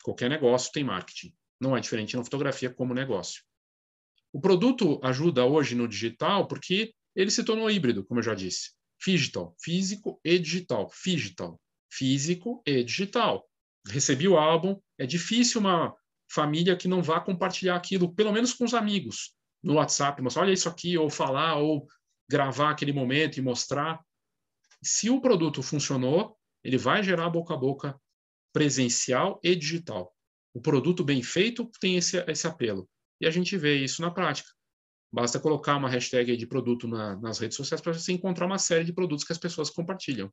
Qualquer 0.02 0.30
negócio 0.30 0.72
tem 0.72 0.84
marketing. 0.84 1.34
Não 1.60 1.76
é 1.76 1.80
diferente 1.80 2.16
na 2.16 2.24
fotografia 2.24 2.72
como 2.72 2.94
negócio. 2.94 3.42
O 4.32 4.40
produto 4.40 4.98
ajuda 5.02 5.44
hoje 5.44 5.74
no 5.74 5.86
digital 5.86 6.48
porque 6.48 6.94
ele 7.14 7.30
se 7.30 7.44
tornou 7.44 7.70
híbrido, 7.70 8.04
como 8.04 8.20
eu 8.20 8.24
já 8.24 8.34
disse. 8.34 8.72
Digital, 9.04 9.54
físico 9.60 10.20
e 10.24 10.38
digital. 10.38 10.90
Digital, 11.04 11.60
físico 11.92 12.62
e 12.66 12.82
digital. 12.82 13.46
Recebi 13.86 14.26
o 14.28 14.38
álbum, 14.38 14.80
é 14.98 15.06
difícil 15.06 15.60
uma 15.60 15.94
família 16.30 16.76
que 16.76 16.88
não 16.88 17.02
vá 17.02 17.20
compartilhar 17.20 17.76
aquilo, 17.76 18.14
pelo 18.14 18.32
menos 18.32 18.54
com 18.54 18.64
os 18.64 18.72
amigos, 18.72 19.34
no 19.62 19.74
WhatsApp, 19.74 20.22
mostrar, 20.22 20.42
olha 20.42 20.52
isso 20.52 20.68
aqui, 20.68 20.96
ou 20.96 21.10
falar, 21.10 21.56
ou 21.56 21.86
gravar 22.28 22.70
aquele 22.70 22.92
momento 22.92 23.36
e 23.36 23.42
mostrar. 23.42 24.00
Se 24.82 25.08
o 25.08 25.20
produto 25.20 25.62
funcionou, 25.62 26.36
ele 26.64 26.76
vai 26.76 27.02
gerar 27.02 27.30
boca 27.30 27.54
a 27.54 27.56
boca 27.56 28.00
presencial 28.52 29.40
e 29.42 29.54
digital. 29.54 30.14
O 30.52 30.60
produto 30.60 31.04
bem 31.04 31.22
feito 31.22 31.70
tem 31.80 31.96
esse, 31.96 32.18
esse 32.28 32.46
apelo. 32.46 32.88
E 33.20 33.26
a 33.26 33.30
gente 33.30 33.56
vê 33.56 33.76
isso 33.76 34.02
na 34.02 34.10
prática. 34.10 34.50
Basta 35.12 35.38
colocar 35.38 35.76
uma 35.76 35.88
hashtag 35.88 36.36
de 36.36 36.46
produto 36.46 36.88
na, 36.88 37.16
nas 37.16 37.38
redes 37.38 37.56
sociais 37.56 37.80
para 37.80 37.92
você 37.92 38.12
encontrar 38.12 38.46
uma 38.46 38.58
série 38.58 38.84
de 38.84 38.92
produtos 38.92 39.24
que 39.24 39.32
as 39.32 39.38
pessoas 39.38 39.70
compartilham. 39.70 40.32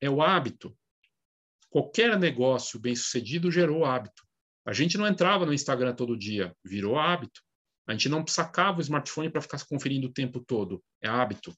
É 0.00 0.08
o 0.08 0.22
hábito. 0.22 0.76
Qualquer 1.70 2.18
negócio 2.18 2.78
bem 2.78 2.94
sucedido 2.94 3.50
gerou 3.50 3.84
hábito. 3.84 4.22
A 4.66 4.72
gente 4.72 4.96
não 4.96 5.06
entrava 5.06 5.44
no 5.44 5.52
Instagram 5.52 5.94
todo 5.94 6.16
dia, 6.16 6.54
virou 6.64 6.98
hábito. 6.98 7.42
A 7.86 7.92
gente 7.92 8.08
não 8.08 8.26
sacava 8.26 8.78
o 8.78 8.80
smartphone 8.80 9.28
para 9.28 9.42
ficar 9.42 9.62
conferindo 9.66 10.06
o 10.06 10.12
tempo 10.12 10.40
todo, 10.40 10.82
é 11.02 11.08
hábito. 11.08 11.54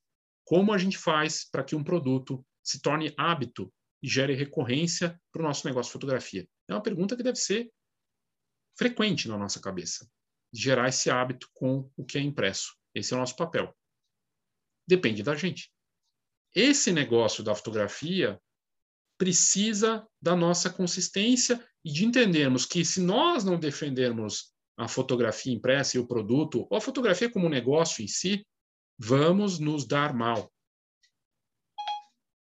Como 0.46 0.72
a 0.72 0.78
gente 0.78 0.96
faz 0.96 1.44
para 1.50 1.64
que 1.64 1.74
um 1.74 1.82
produto 1.82 2.46
se 2.62 2.80
torne 2.80 3.12
hábito 3.18 3.70
e 4.00 4.08
gere 4.08 4.32
recorrência 4.32 5.20
para 5.32 5.42
o 5.42 5.44
nosso 5.44 5.66
negócio 5.66 5.90
de 5.90 5.94
fotografia? 5.94 6.48
É 6.68 6.72
uma 6.72 6.82
pergunta 6.82 7.16
que 7.16 7.22
deve 7.22 7.36
ser 7.36 7.68
frequente 8.78 9.26
na 9.26 9.36
nossa 9.36 9.60
cabeça, 9.60 10.08
gerar 10.54 10.88
esse 10.88 11.10
hábito 11.10 11.50
com 11.52 11.90
o 11.96 12.04
que 12.04 12.16
é 12.16 12.20
impresso. 12.20 12.76
Esse 12.94 13.12
é 13.12 13.16
o 13.16 13.18
nosso 13.18 13.34
papel. 13.34 13.76
Depende 14.86 15.24
da 15.24 15.34
gente. 15.34 15.72
Esse 16.54 16.92
negócio 16.92 17.42
da 17.42 17.54
fotografia 17.54 18.40
precisa 19.18 20.06
da 20.22 20.36
nossa 20.36 20.70
consistência 20.70 21.66
e 21.84 21.90
de 21.90 22.04
entendermos 22.04 22.64
que 22.64 22.84
se 22.84 23.00
nós 23.00 23.42
não 23.42 23.58
defendermos 23.58 24.54
a 24.78 24.86
fotografia 24.86 25.52
impressa 25.52 25.96
e 25.96 26.00
o 26.00 26.06
produto, 26.06 26.68
ou 26.70 26.76
a 26.76 26.80
fotografia 26.80 27.28
como 27.28 27.48
negócio 27.48 28.04
em 28.04 28.06
si, 28.06 28.46
vamos 28.98 29.58
nos 29.58 29.86
dar 29.86 30.14
mal. 30.14 30.52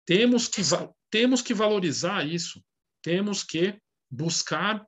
Temos 0.06 0.48
que, 0.48 0.62
temos 1.10 1.42
que 1.42 1.54
valorizar 1.54 2.28
isso, 2.28 2.64
temos 3.02 3.44
que 3.44 3.80
buscar 4.10 4.86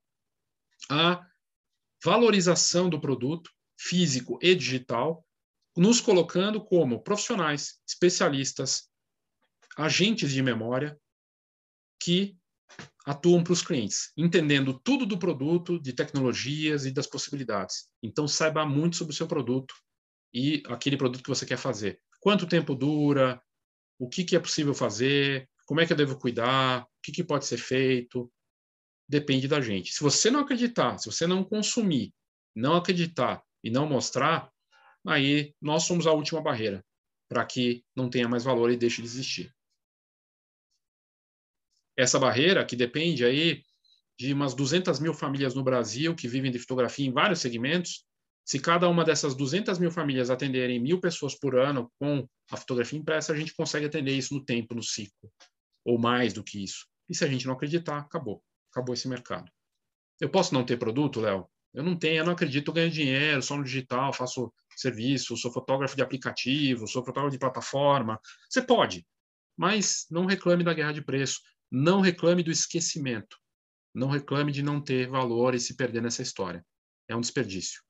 a 0.89 1.25
valorização 2.04 2.89
do 2.89 2.99
produto 2.99 3.49
físico 3.78 4.38
e 4.41 4.54
digital, 4.54 5.25
nos 5.75 5.99
colocando 5.99 6.63
como 6.63 7.04
profissionais, 7.04 7.80
especialistas, 7.88 8.89
agentes 9.78 10.32
de 10.32 10.41
memória 10.41 10.97
que 11.99 12.38
atuam 13.06 13.43
para 13.43 13.54
os 13.54 13.62
clientes, 13.62 14.12
entendendo 14.17 14.80
tudo 14.80 15.06
do 15.06 15.17
produto, 15.17 15.80
de 15.80 15.93
tecnologias 15.93 16.86
e 16.86 16.91
das 16.91 17.08
possibilidades. 17.08 17.88
Então, 18.01 18.28
saiba 18.28 18.65
muito 18.65 18.95
sobre 18.95 19.13
o 19.13 19.15
seu 19.15 19.28
produto 19.28 19.75
e 20.36 20.62
aquele 20.67 20.98
produto 20.98 21.24
que 21.24 21.30
você 21.30 21.45
quer 21.45 21.58
fazer. 21.58 22.02
Quanto 22.19 22.45
tempo 22.45 22.76
dura, 22.76 23.41
o 23.98 24.10
que, 24.10 24.26
que 24.26 24.36
é 24.36 24.39
possível 24.39 24.74
fazer, 24.74 25.50
como 25.65 25.80
é 25.80 25.86
que 25.86 25.93
eu 25.93 25.98
devo 25.98 26.19
cuidar, 26.19 26.84
o 26.84 26.88
que, 27.02 27.13
que 27.13 27.24
pode 27.24 27.45
ser 27.45 27.58
feito, 27.58 28.30
depende 29.08 29.48
da 29.48 29.62
gente. 29.62 29.93
Se 29.93 30.04
você 30.04 30.30
não 30.30 30.41
acreditar, 30.41 30.98
se 30.98 31.10
você 31.10 31.26
não 31.26 31.41
consumir, 31.41 32.13
não 32.54 32.76
acreditar 32.76 33.41
e 33.63 33.69
não 33.69 33.88
mostrar, 33.88 34.52
aí 35.08 35.56
nós 35.62 35.84
somos 35.84 36.06
a 36.06 36.12
última 36.12 36.41
barreira 36.41 36.86
para 37.30 37.45
que 37.45 37.86
não 37.95 38.10
tenha 38.10 38.28
mais 38.28 38.43
valor 38.43 38.69
e 38.69 38.76
deixe 38.76 39.02
de 39.02 39.08
existir. 39.08 39.56
Essa 41.95 42.19
barreira, 42.19 42.65
que 42.65 42.76
depende 42.76 43.24
aí 43.24 43.63
de 44.19 44.34
umas 44.34 44.54
200 44.54 45.00
mil 45.00 45.13
famílias 45.13 45.56
no 45.56 45.63
Brasil 45.63 46.13
que 46.13 46.28
vivem 46.28 46.52
de 46.52 46.60
fotografia 46.60 47.08
em 47.08 47.12
vários 47.13 47.39
segmentos, 47.39 48.06
se 48.45 48.60
cada 48.60 48.88
uma 48.88 49.03
dessas 49.03 49.36
200 49.36 49.79
mil 49.79 49.91
famílias 49.91 50.29
atenderem 50.29 50.79
mil 50.79 50.99
pessoas 51.01 51.34
por 51.34 51.58
ano 51.58 51.91
com 51.99 52.27
a 52.51 52.58
fotografia 52.58 52.99
impressa, 52.99 53.34
a 53.34 53.36
gente 53.36 53.55
consegue 53.55 53.88
atender 53.88 54.13
isso 54.13 54.34
no 54.34 54.45
tempo, 54.45 54.75
no 54.75 54.84
ciclo, 54.84 55.31
ou 55.84 55.97
mais 55.97 56.31
do 56.31 56.43
que 56.43 56.63
isso. 56.63 56.86
E 57.10 57.15
se 57.15 57.25
a 57.25 57.27
gente 57.27 57.45
não 57.45 57.53
acreditar, 57.53 57.97
acabou 57.97 58.43
acabou 58.75 58.93
esse 58.93 59.08
mercado. 59.08 59.49
Eu 60.19 60.29
posso 60.29 60.53
não 60.53 60.65
ter 60.65 60.77
produto, 60.77 61.21
Léo? 61.21 61.47
Eu 61.73 61.84
não 61.84 61.97
tenho, 61.97 62.17
eu 62.17 62.25
não 62.25 62.34
acredito, 62.34 62.69
eu 62.69 62.73
ganho 62.73 62.91
dinheiro, 62.91 63.41
só 63.41 63.58
no 63.58 63.63
digital, 63.63 64.13
faço 64.13 64.53
serviço, 64.75 65.36
sou 65.38 65.51
fotógrafo 65.51 65.95
de 65.95 66.01
aplicativo, 66.01 66.88
sou 66.88 67.03
fotógrafo 67.03 67.34
de 67.34 67.39
plataforma. 67.39 68.19
Você 68.49 68.62
pode, 68.62 69.05
mas 69.58 70.05
não 70.10 70.25
reclame 70.25 70.63
da 70.63 70.73
guerra 70.73 70.93
de 70.93 71.03
preço, 71.03 71.39
não 71.71 72.01
reclame 72.01 72.43
do 72.43 72.51
esquecimento, 72.51 73.38
não 73.93 74.10
reclame 74.10 74.51
de 74.51 74.62
não 74.62 74.81
ter 74.81 75.10
valor 75.10 75.53
e 75.53 75.60
se 75.60 75.75
perder 75.75 76.01
nessa 76.01 76.21
história. 76.21 76.65
É 77.10 77.15
um 77.15 77.21
desperdício. 77.21 77.81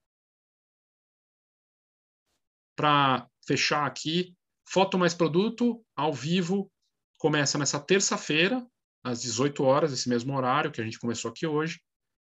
Para 2.75 3.27
fechar 3.47 3.85
aqui, 3.85 4.35
Foto 4.67 4.97
Mais 4.97 5.13
Produto, 5.13 5.83
ao 5.95 6.13
vivo, 6.13 6.71
começa 7.17 7.57
nessa 7.57 7.79
terça-feira, 7.79 8.65
às 9.03 9.21
18 9.21 9.63
horas, 9.63 9.93
esse 9.93 10.09
mesmo 10.09 10.35
horário 10.35 10.71
que 10.71 10.81
a 10.81 10.83
gente 10.83 10.99
começou 10.99 11.29
aqui 11.29 11.45
hoje. 11.45 11.79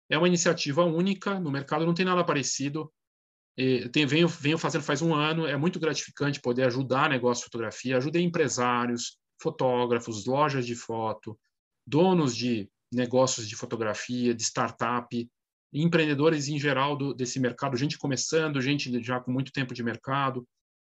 É 0.09 0.17
uma 0.17 0.27
iniciativa 0.27 0.85
única, 0.85 1.39
no 1.39 1.51
mercado 1.51 1.87
não 1.87 1.95
tem 1.95 2.05
nada 2.05 2.25
parecido. 2.25 2.93
Tem, 3.93 4.07
venho, 4.07 4.27
venho 4.27 4.57
fazendo 4.57 4.83
faz 4.83 5.03
um 5.03 5.15
ano, 5.15 5.47
é 5.47 5.57
muito 5.57 5.79
gratificante 5.79 6.41
poder 6.41 6.65
ajudar 6.65 7.11
negócio 7.11 7.43
de 7.43 7.45
fotografia, 7.45 7.99
ajudei 7.99 8.23
empresários, 8.23 9.19
fotógrafos, 9.41 10.25
lojas 10.25 10.67
de 10.67 10.75
foto, 10.75 11.39
donos 11.87 12.35
de 12.35 12.71
negócios 12.93 13.47
de 13.47 13.55
fotografia, 13.55 14.35
de 14.35 14.43
startup, 14.43 15.31
empreendedores 15.73 16.49
em 16.49 16.59
geral 16.59 16.97
do, 16.97 17.15
desse 17.15 17.39
mercado, 17.39 17.77
gente 17.77 17.99
começando, 17.99 18.61
gente 18.61 19.03
já 19.03 19.21
com 19.21 19.31
muito 19.31 19.53
tempo 19.53 19.73
de 19.73 19.83
mercado, 19.83 20.47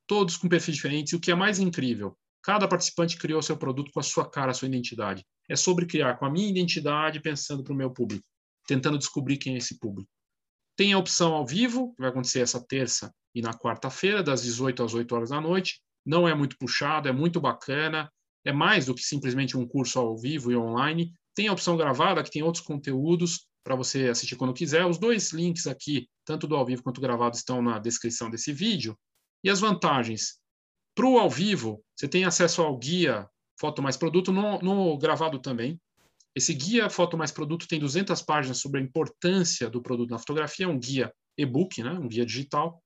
todos 0.06 0.36
com 0.36 0.48
perfis 0.48 0.76
diferentes. 0.76 1.12
E 1.12 1.16
o 1.16 1.20
que 1.20 1.30
é 1.30 1.34
mais 1.34 1.58
incrível, 1.58 2.16
cada 2.42 2.68
participante 2.68 3.16
criou 3.16 3.42
seu 3.42 3.56
produto 3.56 3.90
com 3.92 4.00
a 4.00 4.02
sua 4.02 4.28
cara, 4.28 4.52
a 4.52 4.54
sua 4.54 4.68
identidade. 4.68 5.24
É 5.48 5.56
sobre 5.56 5.86
criar 5.86 6.14
com 6.16 6.26
a 6.26 6.30
minha 6.30 6.48
identidade, 6.48 7.20
pensando 7.20 7.64
para 7.64 7.72
o 7.72 7.76
meu 7.76 7.90
público, 7.90 8.24
tentando 8.66 8.98
descobrir 8.98 9.38
quem 9.38 9.54
é 9.54 9.58
esse 9.58 9.78
público. 9.78 10.10
Tem 10.76 10.92
a 10.92 10.98
opção 10.98 11.34
ao 11.34 11.46
vivo, 11.46 11.92
que 11.94 12.02
vai 12.02 12.10
acontecer 12.10 12.40
essa 12.40 12.64
terça 12.64 13.12
e 13.34 13.42
na 13.42 13.52
quarta-feira, 13.52 14.22
das 14.22 14.42
18 14.42 14.82
às 14.82 14.94
8 14.94 15.14
horas 15.14 15.30
da 15.30 15.40
noite. 15.40 15.80
Não 16.06 16.28
é 16.28 16.34
muito 16.34 16.56
puxado, 16.56 17.08
é 17.08 17.12
muito 17.12 17.40
bacana, 17.40 18.10
é 18.44 18.52
mais 18.52 18.86
do 18.86 18.94
que 18.94 19.02
simplesmente 19.02 19.56
um 19.56 19.66
curso 19.66 19.98
ao 19.98 20.16
vivo 20.16 20.50
e 20.52 20.56
online. 20.56 21.12
Tem 21.34 21.48
a 21.48 21.52
opção 21.52 21.76
gravada, 21.76 22.22
que 22.22 22.30
tem 22.30 22.42
outros 22.42 22.64
conteúdos 22.64 23.46
para 23.68 23.76
você 23.76 24.08
assistir 24.08 24.34
quando 24.34 24.54
quiser. 24.54 24.86
Os 24.86 24.96
dois 24.96 25.30
links 25.30 25.66
aqui, 25.66 26.08
tanto 26.24 26.46
do 26.46 26.56
ao 26.56 26.64
vivo 26.64 26.82
quanto 26.82 27.02
gravado, 27.02 27.36
estão 27.36 27.60
na 27.60 27.78
descrição 27.78 28.30
desse 28.30 28.50
vídeo. 28.50 28.98
E 29.44 29.50
as 29.50 29.60
vantagens. 29.60 30.38
Para 30.96 31.06
o 31.06 31.18
ao 31.18 31.28
vivo, 31.28 31.84
você 31.94 32.08
tem 32.08 32.24
acesso 32.24 32.62
ao 32.62 32.78
guia 32.78 33.28
Foto 33.60 33.82
Mais 33.82 33.94
Produto, 33.94 34.32
no, 34.32 34.58
no 34.60 34.96
gravado 34.96 35.38
também. 35.38 35.78
Esse 36.34 36.54
guia 36.54 36.88
Foto 36.88 37.18
Mais 37.18 37.30
Produto 37.30 37.68
tem 37.68 37.78
200 37.78 38.22
páginas 38.22 38.56
sobre 38.56 38.80
a 38.80 38.82
importância 38.82 39.68
do 39.68 39.82
produto 39.82 40.10
na 40.10 40.18
fotografia, 40.18 40.64
é 40.64 40.68
um 40.68 40.78
guia 40.78 41.12
e-book, 41.36 41.82
né, 41.82 41.90
um 41.90 42.08
guia 42.08 42.24
digital. 42.24 42.82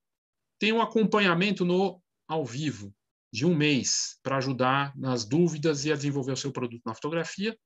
Tem 0.59 0.73
um 0.73 0.83
acompanhamento 0.83 1.65
no 1.65 2.03
ao 2.27 2.45
vivo 2.45 2.93
de 3.33 3.47
um 3.47 3.55
mês 3.55 4.19
para 4.21 4.39
ajudar 4.39 4.93
nas 4.97 5.25
dúvidas 5.25 5.85
e 5.85 5.93
a 5.93 5.97
desenvolver 5.97 6.33
o 6.33 6.37
seu 6.37 6.51
produto 6.51 6.83
na 6.85 6.95
fotografia. 6.95 7.57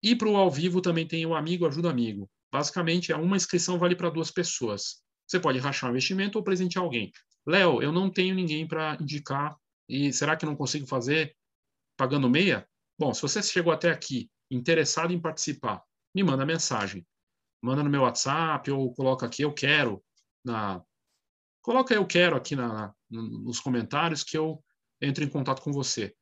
E 0.00 0.14
para 0.14 0.28
o 0.28 0.36
ao 0.36 0.50
vivo 0.50 0.80
também 0.80 1.06
tem 1.06 1.26
o 1.26 1.34
Amigo 1.34 1.66
Ajuda 1.66 1.90
Amigo. 1.90 2.30
Basicamente, 2.54 3.10
é 3.10 3.16
uma 3.16 3.36
inscrição 3.36 3.80
vale 3.80 3.96
para 3.96 4.08
duas 4.08 4.30
pessoas. 4.30 5.02
Você 5.26 5.40
pode 5.40 5.58
rachar 5.58 5.90
um 5.90 5.92
investimento 5.92 6.38
ou 6.38 6.44
presentear 6.44 6.84
alguém. 6.84 7.10
Léo, 7.44 7.82
eu 7.82 7.90
não 7.90 8.08
tenho 8.08 8.32
ninguém 8.32 8.64
para 8.64 8.96
indicar 9.00 9.56
e 9.88 10.12
será 10.12 10.36
que 10.36 10.46
não 10.46 10.54
consigo 10.54 10.86
fazer 10.86 11.34
pagando 11.96 12.30
meia? 12.30 12.64
Bom, 12.96 13.12
se 13.12 13.22
você 13.22 13.42
chegou 13.42 13.72
até 13.72 13.90
aqui 13.90 14.30
interessado 14.48 15.12
em 15.12 15.20
participar, 15.20 15.82
me 16.14 16.22
manda 16.22 16.46
mensagem. 16.46 17.04
Manda 17.60 17.82
no 17.82 17.90
meu 17.90 18.02
WhatsApp 18.02 18.70
ou 18.70 18.94
coloca 18.94 19.26
aqui 19.26 19.42
eu 19.42 19.52
quero 19.52 20.00
na 20.44 20.80
coloca 21.60 21.92
eu 21.92 22.06
quero 22.06 22.36
aqui 22.36 22.54
na, 22.54 22.94
nos 23.10 23.58
comentários 23.58 24.22
que 24.22 24.38
eu 24.38 24.62
entro 25.02 25.24
em 25.24 25.28
contato 25.28 25.60
com 25.60 25.72
você. 25.72 26.14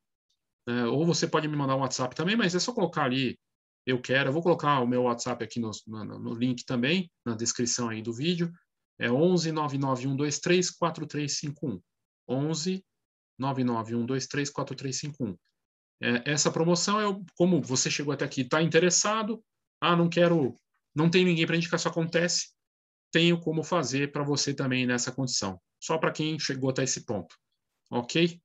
É, 0.67 0.87
ou 0.87 1.05
você 1.05 1.29
pode 1.29 1.47
me 1.47 1.57
mandar 1.59 1.77
um 1.77 1.81
WhatsApp 1.81 2.17
também, 2.17 2.37
mas 2.37 2.55
é 2.55 2.59
só 2.59 2.73
colocar 2.73 3.05
ali 3.05 3.39
eu 3.87 4.01
quero. 4.01 4.29
Eu 4.29 4.33
vou 4.33 4.43
colocar 4.43 4.81
o 4.81 4.87
meu 4.87 5.03
WhatsApp 5.03 5.45
aqui 5.45 5.61
no, 5.61 5.71
no, 5.87 6.19
no 6.19 6.35
link 6.35 6.65
também, 6.65 7.11
na 7.25 7.35
descrição 7.35 7.89
aí 7.89 8.03
do 8.03 8.13
vídeo. 8.13 8.53
É 8.99 9.11
11 9.11 9.53
99123 9.53 10.71
4351. 10.71 11.81
11 12.29 12.85
99123 13.39 14.51
4351. 14.51 15.37
É, 16.03 16.33
essa 16.33 16.51
promoção 16.51 17.01
é 17.01 17.21
como 17.37 17.63
você 17.63 17.89
chegou 17.91 18.13
até 18.13 18.25
aqui, 18.25 18.41
está 18.41 18.61
interessado, 18.61 19.43
ah, 19.81 19.95
não 19.95 20.09
quero, 20.09 20.59
não 20.93 21.09
tem 21.09 21.25
ninguém 21.25 21.47
para 21.47 21.57
indicar, 21.57 21.79
isso 21.79 21.89
acontece, 21.89 22.51
tenho 23.13 23.39
como 23.39 23.63
fazer 23.63 24.11
para 24.11 24.25
você 24.25 24.53
também 24.53 24.85
nessa 24.85 25.13
condição. 25.13 25.61
Só 25.81 25.99
para 25.99 26.11
quem 26.11 26.39
chegou 26.41 26.71
até 26.71 26.83
esse 26.83 27.05
ponto, 27.05 27.37
ok? 27.89 28.41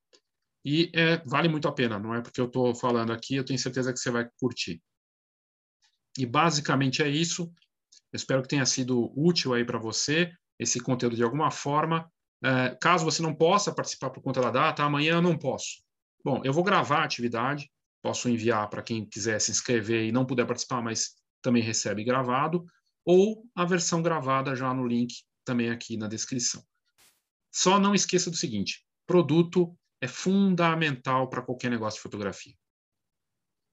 E 0.64 0.92
é, 0.94 1.18
vale 1.26 1.48
muito 1.48 1.68
a 1.68 1.72
pena, 1.72 1.98
não 1.98 2.14
é 2.14 2.22
porque 2.22 2.40
eu 2.40 2.46
estou 2.46 2.76
falando 2.76 3.12
aqui, 3.12 3.36
eu 3.36 3.46
tenho 3.46 3.58
certeza 3.58 3.92
que 3.92 4.00
você 4.00 4.12
vai 4.12 4.30
curtir. 4.40 4.80
E 6.18 6.26
basicamente 6.26 7.02
é 7.02 7.08
isso. 7.08 7.52
Eu 8.12 8.18
espero 8.18 8.42
que 8.42 8.48
tenha 8.48 8.66
sido 8.66 9.12
útil 9.16 9.54
aí 9.54 9.66
para 9.66 9.78
você 9.78 10.32
esse 10.60 10.80
conteúdo 10.80 11.16
de 11.16 11.24
alguma 11.24 11.52
forma. 11.52 12.12
É, 12.44 12.78
caso 12.82 13.06
você 13.06 13.22
não 13.22 13.34
possa 13.34 13.74
participar 13.74 14.10
por 14.10 14.22
conta 14.22 14.42
da 14.42 14.52
data, 14.52 14.84
amanhã 14.84 15.16
eu 15.16 15.22
não 15.22 15.38
posso. 15.38 15.84
Bom, 16.24 16.42
eu 16.44 16.54
vou 16.54 16.64
gravar 16.64 17.00
a 17.00 17.06
atividade, 17.06 17.70
posso 18.02 18.30
enviar 18.30 18.70
para 18.70 18.82
quem 18.82 19.06
quiser 19.06 19.40
se 19.40 19.52
inscrever 19.52 20.06
e 20.06 20.12
não 20.12 20.26
puder 20.26 20.46
participar, 20.46 20.82
mas 20.82 21.16
também 21.42 21.64
recebe 21.64 22.04
gravado, 22.04 22.66
ou 23.06 23.44
a 23.56 23.64
versão 23.66 24.02
gravada 24.02 24.56
já 24.56 24.74
no 24.74 24.86
link 24.86 25.24
também 25.46 25.70
aqui 25.70 25.96
na 25.98 26.08
descrição. 26.08 26.64
Só 27.52 27.80
não 27.80 27.96
esqueça 27.96 28.30
do 28.30 28.36
seguinte: 28.36 28.86
produto 29.06 29.76
é 30.02 30.08
fundamental 30.08 31.30
para 31.30 31.42
qualquer 31.42 31.72
negócio 31.72 31.98
de 31.98 32.04
fotografia. 32.04 32.54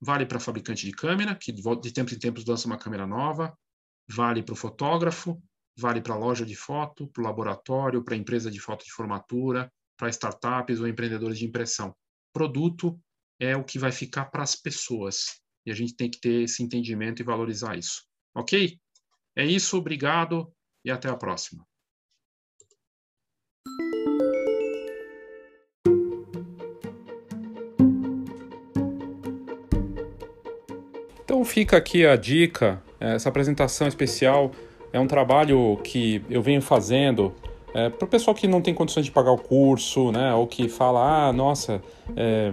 Vale 0.04 0.26
para 0.26 0.38
fabricante 0.38 0.84
de 0.84 0.92
câmera, 0.92 1.34
que 1.34 1.50
de 1.50 1.92
tempos 1.92 2.12
em 2.12 2.18
tempos 2.18 2.44
lança 2.44 2.66
uma 2.66 2.76
câmera 2.76 3.06
nova. 3.06 3.56
Vale 4.06 4.42
para 4.42 4.52
o 4.52 4.56
fotógrafo, 4.56 5.42
vale 5.78 6.02
para 6.02 6.12
a 6.12 6.18
loja 6.18 6.44
de 6.44 6.54
foto, 6.54 7.08
para 7.08 7.22
o 7.22 7.24
laboratório, 7.24 8.04
para 8.04 8.14
a 8.14 8.18
empresa 8.18 8.50
de 8.50 8.60
foto 8.60 8.84
de 8.84 8.92
formatura, 8.92 9.72
para 9.96 10.10
startups 10.10 10.78
ou 10.78 10.86
empreendedores 10.86 11.38
de 11.38 11.46
impressão. 11.46 11.96
Produto 12.34 13.00
é 13.40 13.56
o 13.56 13.64
que 13.64 13.78
vai 13.78 13.90
ficar 13.90 14.26
para 14.26 14.42
as 14.42 14.54
pessoas. 14.54 15.40
E 15.64 15.70
a 15.70 15.74
gente 15.74 15.96
tem 15.96 16.10
que 16.10 16.20
ter 16.20 16.42
esse 16.42 16.62
entendimento 16.62 17.22
e 17.22 17.24
valorizar 17.24 17.74
isso. 17.74 18.04
Ok? 18.36 18.78
É 19.34 19.46
isso, 19.46 19.78
obrigado 19.78 20.52
e 20.84 20.90
até 20.90 21.08
a 21.08 21.16
próxima. 21.16 21.66
Então 31.44 31.52
fica 31.52 31.76
aqui 31.76 32.06
a 32.06 32.16
dica, 32.16 32.82
essa 32.98 33.28
apresentação 33.28 33.86
especial 33.86 34.50
é 34.94 34.98
um 34.98 35.06
trabalho 35.06 35.78
que 35.84 36.22
eu 36.30 36.40
venho 36.40 36.62
fazendo 36.62 37.34
é, 37.74 37.90
para 37.90 38.06
o 38.06 38.08
pessoal 38.08 38.34
que 38.34 38.48
não 38.48 38.62
tem 38.62 38.72
condições 38.72 39.04
de 39.04 39.12
pagar 39.12 39.30
o 39.32 39.36
curso, 39.36 40.10
né, 40.10 40.32
ou 40.32 40.46
que 40.46 40.70
fala, 40.70 41.26
ah, 41.26 41.32
nossa, 41.34 41.82
é, 42.16 42.50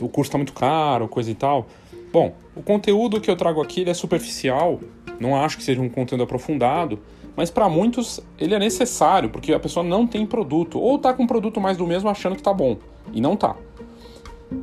o 0.00 0.08
curso 0.08 0.30
está 0.30 0.38
muito 0.38 0.54
caro, 0.54 1.06
coisa 1.08 1.30
e 1.30 1.34
tal. 1.34 1.66
Bom, 2.10 2.34
o 2.56 2.62
conteúdo 2.62 3.20
que 3.20 3.30
eu 3.30 3.36
trago 3.36 3.60
aqui 3.60 3.86
é 3.86 3.92
superficial, 3.92 4.80
não 5.20 5.36
acho 5.36 5.58
que 5.58 5.62
seja 5.62 5.82
um 5.82 5.88
conteúdo 5.90 6.22
aprofundado, 6.22 6.98
mas 7.36 7.50
para 7.50 7.68
muitos 7.68 8.18
ele 8.38 8.54
é 8.54 8.58
necessário, 8.58 9.28
porque 9.28 9.52
a 9.52 9.60
pessoa 9.60 9.84
não 9.84 10.06
tem 10.06 10.24
produto, 10.24 10.80
ou 10.80 10.96
está 10.96 11.12
com 11.12 11.24
um 11.24 11.26
produto 11.26 11.60
mais 11.60 11.76
do 11.76 11.86
mesmo 11.86 12.08
achando 12.08 12.32
que 12.32 12.40
está 12.40 12.54
bom, 12.54 12.78
e 13.12 13.20
não 13.20 13.34
está. 13.34 13.54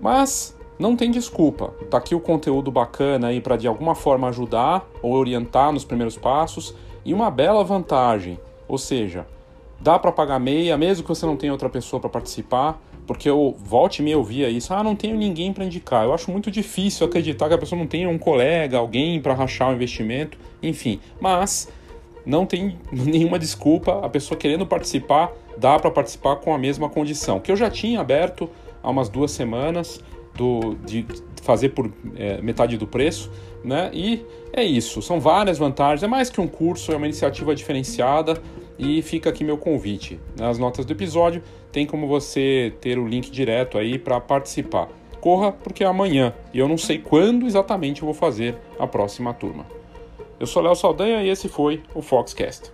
Mas 0.02 0.58
não 0.84 0.98
tem 0.98 1.10
desculpa. 1.10 1.74
Tá 1.90 1.98
aqui 1.98 2.14
o 2.14 2.20
conteúdo 2.20 2.70
bacana 2.70 3.28
aí 3.28 3.40
para 3.40 3.56
de 3.56 3.66
alguma 3.66 3.96
forma 3.96 4.28
ajudar 4.28 4.86
ou 5.02 5.14
orientar 5.14 5.72
nos 5.72 5.86
primeiros 5.86 6.18
passos 6.18 6.76
e 7.06 7.14
uma 7.14 7.32
bela 7.32 7.64
vantagem, 7.64 8.38
ou 8.68 8.78
seja, 8.78 9.26
dá 9.80 9.98
para 9.98 10.12
pagar 10.12 10.42
meia 10.42 10.78
mesmo 10.78 11.04
que 11.04 11.08
você 11.08 11.26
não 11.26 11.38
tenha 11.38 11.54
outra 11.54 11.70
pessoa 11.70 12.02
para 12.02 12.10
participar, 12.10 12.82
porque 13.08 13.30
eu 13.30 13.56
volte 13.58 14.02
e 14.02 14.06
me 14.06 14.14
ouvia 14.14 14.50
isso, 14.50 14.74
ah, 14.74 14.84
não 14.84 14.94
tenho 14.94 15.16
ninguém 15.16 15.54
para 15.54 15.64
indicar. 15.64 16.04
Eu 16.04 16.14
acho 16.14 16.30
muito 16.30 16.52
difícil 16.52 17.08
acreditar 17.08 17.48
que 17.48 17.54
a 17.54 17.58
pessoa 17.58 17.80
não 17.80 17.88
tenha 17.88 18.10
um 18.10 18.18
colega, 18.18 18.78
alguém 18.78 19.22
para 19.22 19.34
rachar 19.34 19.70
o 19.70 19.74
investimento, 19.74 20.38
enfim. 20.62 21.00
Mas 21.18 21.72
não 22.26 22.46
tem 22.46 22.78
nenhuma 22.92 23.40
desculpa, 23.40 24.06
a 24.06 24.10
pessoa 24.10 24.38
querendo 24.38 24.66
participar, 24.66 25.32
dá 25.58 25.80
para 25.80 25.90
participar 25.90 26.36
com 26.38 26.54
a 26.54 26.58
mesma 26.58 26.90
condição, 26.90 27.40
que 27.40 27.50
eu 27.50 27.56
já 27.56 27.70
tinha 27.70 28.02
aberto 28.02 28.50
há 28.84 28.90
umas 28.90 29.08
duas 29.08 29.32
semanas 29.32 30.04
do, 30.36 30.76
de 30.86 31.06
fazer 31.42 31.70
por 31.70 31.92
é, 32.16 32.42
metade 32.42 32.78
do 32.78 32.88
preço, 32.88 33.30
né? 33.64 33.90
E 33.94 34.26
é 34.52 34.64
isso, 34.64 35.02
são 35.02 35.20
várias 35.20 35.58
vantagens, 35.58 36.04
é 36.04 36.08
mais 36.08 36.30
que 36.30 36.40
um 36.40 36.48
curso, 36.48 36.92
é 36.92 36.96
uma 36.96 37.06
iniciativa 37.06 37.54
diferenciada 37.56 38.42
e 38.78 39.02
fica 39.02 39.30
aqui 39.30 39.44
meu 39.44 39.58
convite. 39.58 40.20
Nas 40.38 40.58
notas 40.58 40.86
do 40.86 40.92
episódio 40.92 41.44
tem 41.72 41.86
como 41.86 42.08
você 42.08 42.74
ter 42.82 42.98
o 42.98 43.08
link 43.08 43.30
direto 43.32 43.78
aí 43.78 43.98
para 43.98 44.20
participar. 44.20 44.90
Corra 45.20 45.52
porque 45.52 45.84
é 45.84 45.88
amanhã 45.88 46.34
e 46.54 46.60
eu 46.60 46.68
não 46.68 46.78
sei 46.78 46.98
quando 46.98 47.46
exatamente 47.46 48.02
eu 48.02 48.06
vou 48.06 48.14
fazer 48.14 48.56
a 48.78 48.88
próxima 48.88 49.34
turma. 49.34 49.66
Eu 50.40 50.48
sou 50.48 50.62
Léo 50.62 50.76
Saldanha 50.76 51.24
e 51.24 51.30
esse 51.30 51.48
foi 51.48 51.82
o 51.96 52.02
Foxcast. 52.02 52.72